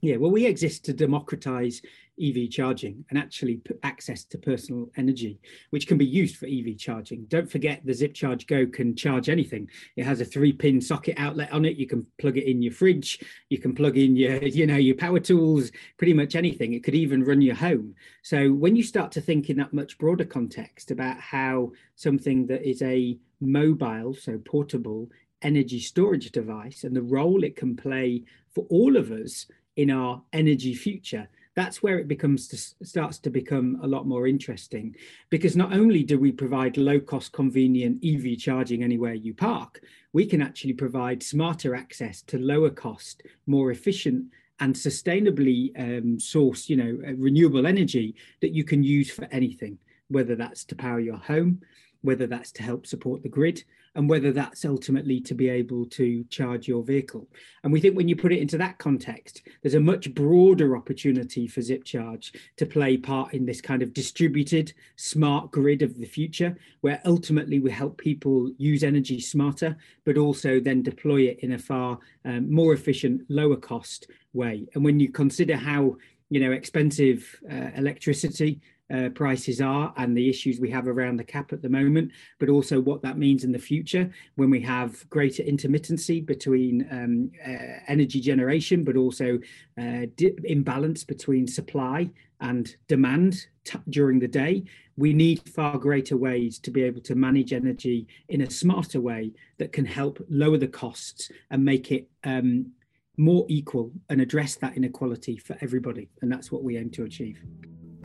Yeah, 0.01 0.17
well, 0.17 0.31
we 0.31 0.45
exist 0.45 0.85
to 0.85 0.93
democratize 0.93 1.81
EV 2.21 2.49
charging 2.49 3.03
and 3.09 3.19
actually 3.19 3.61
access 3.83 4.23
to 4.23 4.37
personal 4.37 4.89
energy, 4.97 5.39
which 5.69 5.87
can 5.87 5.97
be 5.97 6.05
used 6.05 6.37
for 6.37 6.45
EV 6.45 6.77
charging. 6.77 7.25
Don't 7.25 7.49
forget 7.49 7.85
the 7.85 7.93
Zip 7.93 8.13
Charge 8.13 8.47
Go 8.47 8.65
can 8.65 8.95
charge 8.95 9.29
anything. 9.29 9.69
It 9.95 10.05
has 10.05 10.21
a 10.21 10.25
three 10.25 10.53
pin 10.53 10.81
socket 10.81 11.15
outlet 11.17 11.51
on 11.51 11.65
it. 11.65 11.77
You 11.77 11.87
can 11.87 12.05
plug 12.17 12.37
it 12.37 12.49
in 12.49 12.61
your 12.61 12.73
fridge. 12.73 13.19
You 13.49 13.57
can 13.57 13.75
plug 13.75 13.97
in 13.97 14.15
your, 14.15 14.43
you 14.43 14.65
know, 14.65 14.77
your 14.77 14.95
power 14.95 15.19
tools, 15.19 15.71
pretty 15.97 16.13
much 16.13 16.35
anything. 16.35 16.73
It 16.73 16.83
could 16.83 16.95
even 16.95 17.23
run 17.23 17.41
your 17.41 17.55
home. 17.55 17.95
So 18.21 18.51
when 18.51 18.75
you 18.75 18.83
start 18.83 19.11
to 19.13 19.21
think 19.21 19.49
in 19.49 19.57
that 19.57 19.73
much 19.73 19.97
broader 19.97 20.25
context 20.25 20.91
about 20.91 21.19
how 21.19 21.71
something 21.95 22.47
that 22.47 22.67
is 22.67 22.81
a 22.81 23.17
mobile, 23.41 24.13
so 24.13 24.37
portable 24.45 25.09
energy 25.41 25.79
storage 25.79 26.31
device 26.31 26.83
and 26.83 26.95
the 26.95 27.01
role 27.01 27.43
it 27.43 27.55
can 27.55 27.75
play 27.75 28.23
for 28.53 28.65
all 28.69 28.97
of 28.97 29.11
us 29.11 29.45
in 29.75 29.91
our 29.91 30.21
energy 30.33 30.73
future 30.73 31.27
that's 31.55 31.81
where 31.81 31.97
it 31.97 32.07
becomes 32.07 32.47
to, 32.49 32.85
starts 32.85 33.17
to 33.19 33.29
become 33.29 33.79
a 33.81 33.87
lot 33.87 34.05
more 34.05 34.27
interesting 34.27 34.95
because 35.29 35.55
not 35.55 35.73
only 35.73 36.03
do 36.03 36.19
we 36.19 36.31
provide 36.31 36.77
low 36.77 36.99
cost 36.99 37.31
convenient 37.31 38.03
ev 38.03 38.37
charging 38.37 38.83
anywhere 38.83 39.13
you 39.13 39.33
park 39.33 39.81
we 40.13 40.25
can 40.25 40.41
actually 40.41 40.73
provide 40.73 41.23
smarter 41.23 41.75
access 41.75 42.21
to 42.21 42.37
lower 42.37 42.69
cost 42.69 43.23
more 43.47 43.71
efficient 43.71 44.25
and 44.59 44.75
sustainably 44.75 45.71
um, 45.79 46.19
source 46.19 46.69
you 46.69 46.77
know 46.77 46.99
renewable 47.17 47.65
energy 47.65 48.15
that 48.41 48.53
you 48.53 48.63
can 48.63 48.83
use 48.83 49.09
for 49.09 49.27
anything 49.31 49.77
whether 50.09 50.35
that's 50.35 50.63
to 50.63 50.75
power 50.75 50.99
your 50.99 51.17
home 51.17 51.61
whether 52.01 52.27
that's 52.27 52.51
to 52.51 52.63
help 52.63 52.85
support 52.85 53.23
the 53.23 53.29
grid 53.29 53.63
and 53.95 54.09
whether 54.09 54.31
that's 54.31 54.65
ultimately 54.65 55.19
to 55.21 55.33
be 55.33 55.49
able 55.49 55.85
to 55.85 56.23
charge 56.25 56.67
your 56.67 56.83
vehicle. 56.83 57.27
And 57.63 57.71
we 57.71 57.79
think 57.79 57.95
when 57.95 58.07
you 58.07 58.15
put 58.15 58.33
it 58.33 58.39
into 58.39 58.57
that 58.57 58.77
context, 58.77 59.41
there's 59.61 59.73
a 59.73 59.79
much 59.79 60.13
broader 60.13 60.75
opportunity 60.75 61.47
for 61.47 61.61
ZipCharge 61.61 62.35
to 62.57 62.65
play 62.65 62.97
part 62.97 63.33
in 63.33 63.45
this 63.45 63.61
kind 63.61 63.81
of 63.81 63.93
distributed 63.93 64.73
smart 64.97 65.51
grid 65.51 65.81
of 65.81 65.97
the 65.97 66.05
future, 66.05 66.57
where 66.81 67.01
ultimately 67.05 67.59
we 67.59 67.71
help 67.71 67.97
people 67.97 68.51
use 68.57 68.83
energy 68.83 69.19
smarter, 69.19 69.77
but 70.03 70.17
also 70.17 70.59
then 70.59 70.83
deploy 70.83 71.21
it 71.21 71.39
in 71.39 71.53
a 71.53 71.59
far 71.59 71.97
um, 72.25 72.51
more 72.51 72.73
efficient, 72.73 73.21
lower 73.29 73.57
cost 73.57 74.07
way. 74.33 74.67
And 74.75 74.83
when 74.83 74.99
you 74.99 75.09
consider 75.09 75.55
how 75.55 75.97
you 76.29 76.39
know 76.39 76.51
expensive 76.51 77.39
uh, 77.51 77.69
electricity 77.75 78.59
uh, 78.93 79.09
prices 79.09 79.61
are 79.61 79.93
and 79.97 80.15
the 80.15 80.29
issues 80.29 80.59
we 80.59 80.69
have 80.69 80.87
around 80.87 81.17
the 81.17 81.23
cap 81.23 81.51
at 81.53 81.61
the 81.61 81.69
moment, 81.69 82.11
but 82.39 82.49
also 82.49 82.79
what 82.79 83.01
that 83.01 83.17
means 83.17 83.43
in 83.43 83.51
the 83.51 83.59
future 83.59 84.11
when 84.35 84.49
we 84.49 84.61
have 84.61 85.09
greater 85.09 85.43
intermittency 85.43 86.25
between 86.25 86.87
um, 86.91 87.31
uh, 87.45 87.79
energy 87.87 88.19
generation, 88.19 88.83
but 88.83 88.95
also 88.95 89.39
uh, 89.79 90.05
imbalance 90.43 91.03
between 91.03 91.47
supply 91.47 92.09
and 92.41 92.75
demand 92.87 93.47
during 93.89 94.19
the 94.19 94.27
day. 94.27 94.63
We 94.97 95.13
need 95.13 95.49
far 95.49 95.77
greater 95.77 96.15
ways 96.15 96.59
to 96.59 96.71
be 96.71 96.83
able 96.83 97.01
to 97.01 97.15
manage 97.15 97.53
energy 97.53 98.07
in 98.29 98.41
a 98.41 98.51
smarter 98.51 99.01
way 99.01 99.31
that 99.57 99.71
can 99.71 99.85
help 99.85 100.23
lower 100.29 100.57
the 100.57 100.67
costs 100.67 101.31
and 101.49 101.65
make 101.65 101.91
it 101.91 102.07
um, 102.23 102.71
more 103.17 103.45
equal 103.49 103.91
and 104.09 104.21
address 104.21 104.55
that 104.55 104.75
inequality 104.75 105.37
for 105.37 105.57
everybody. 105.61 106.09
And 106.21 106.31
that's 106.31 106.51
what 106.51 106.63
we 106.63 106.77
aim 106.77 106.89
to 106.91 107.03
achieve. 107.03 107.41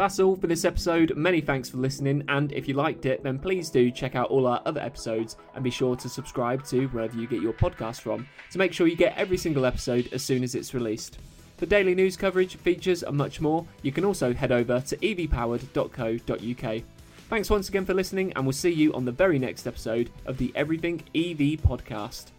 That's 0.01 0.19
all 0.19 0.35
for 0.35 0.47
this 0.47 0.65
episode. 0.65 1.15
Many 1.15 1.43
thanks 1.43 1.69
for 1.69 1.77
listening, 1.77 2.25
and 2.29 2.53
if 2.53 2.67
you 2.67 2.73
liked 2.73 3.05
it, 3.05 3.23
then 3.23 3.39
please 3.39 3.69
do 3.69 3.91
check 3.91 4.15
out 4.15 4.31
all 4.31 4.47
our 4.47 4.63
other 4.65 4.81
episodes 4.81 5.37
and 5.55 5.63
be 5.63 5.69
sure 5.69 5.95
to 5.95 6.09
subscribe 6.09 6.65
to 6.69 6.87
wherever 6.87 7.15
you 7.19 7.27
get 7.27 7.43
your 7.43 7.53
podcast 7.53 8.01
from 8.01 8.27
to 8.51 8.57
make 8.57 8.73
sure 8.73 8.87
you 8.87 8.97
get 8.97 9.15
every 9.19 9.37
single 9.37 9.67
episode 9.67 10.09
as 10.15 10.23
soon 10.23 10.43
as 10.43 10.55
it's 10.55 10.73
released. 10.73 11.19
For 11.59 11.67
daily 11.67 11.95
news 11.95 12.17
coverage, 12.17 12.57
features, 12.57 13.03
and 13.03 13.15
much 13.15 13.43
more, 13.43 13.67
you 13.83 13.93
can 13.93 14.07
also 14.07 14.33
head 14.33 14.53
over 14.53 14.81
to 14.81 14.97
evpowered.co.uk. 14.97 16.83
Thanks 17.29 17.51
once 17.51 17.69
again 17.69 17.85
for 17.85 17.93
listening, 17.93 18.33
and 18.33 18.47
we'll 18.47 18.55
see 18.55 18.73
you 18.73 18.95
on 18.95 19.05
the 19.05 19.13
very 19.13 19.39
next 19.39 19.67
episode 19.67 20.09
of 20.25 20.39
the 20.39 20.51
Everything 20.55 21.03
EV 21.15 21.61
podcast. 21.61 22.31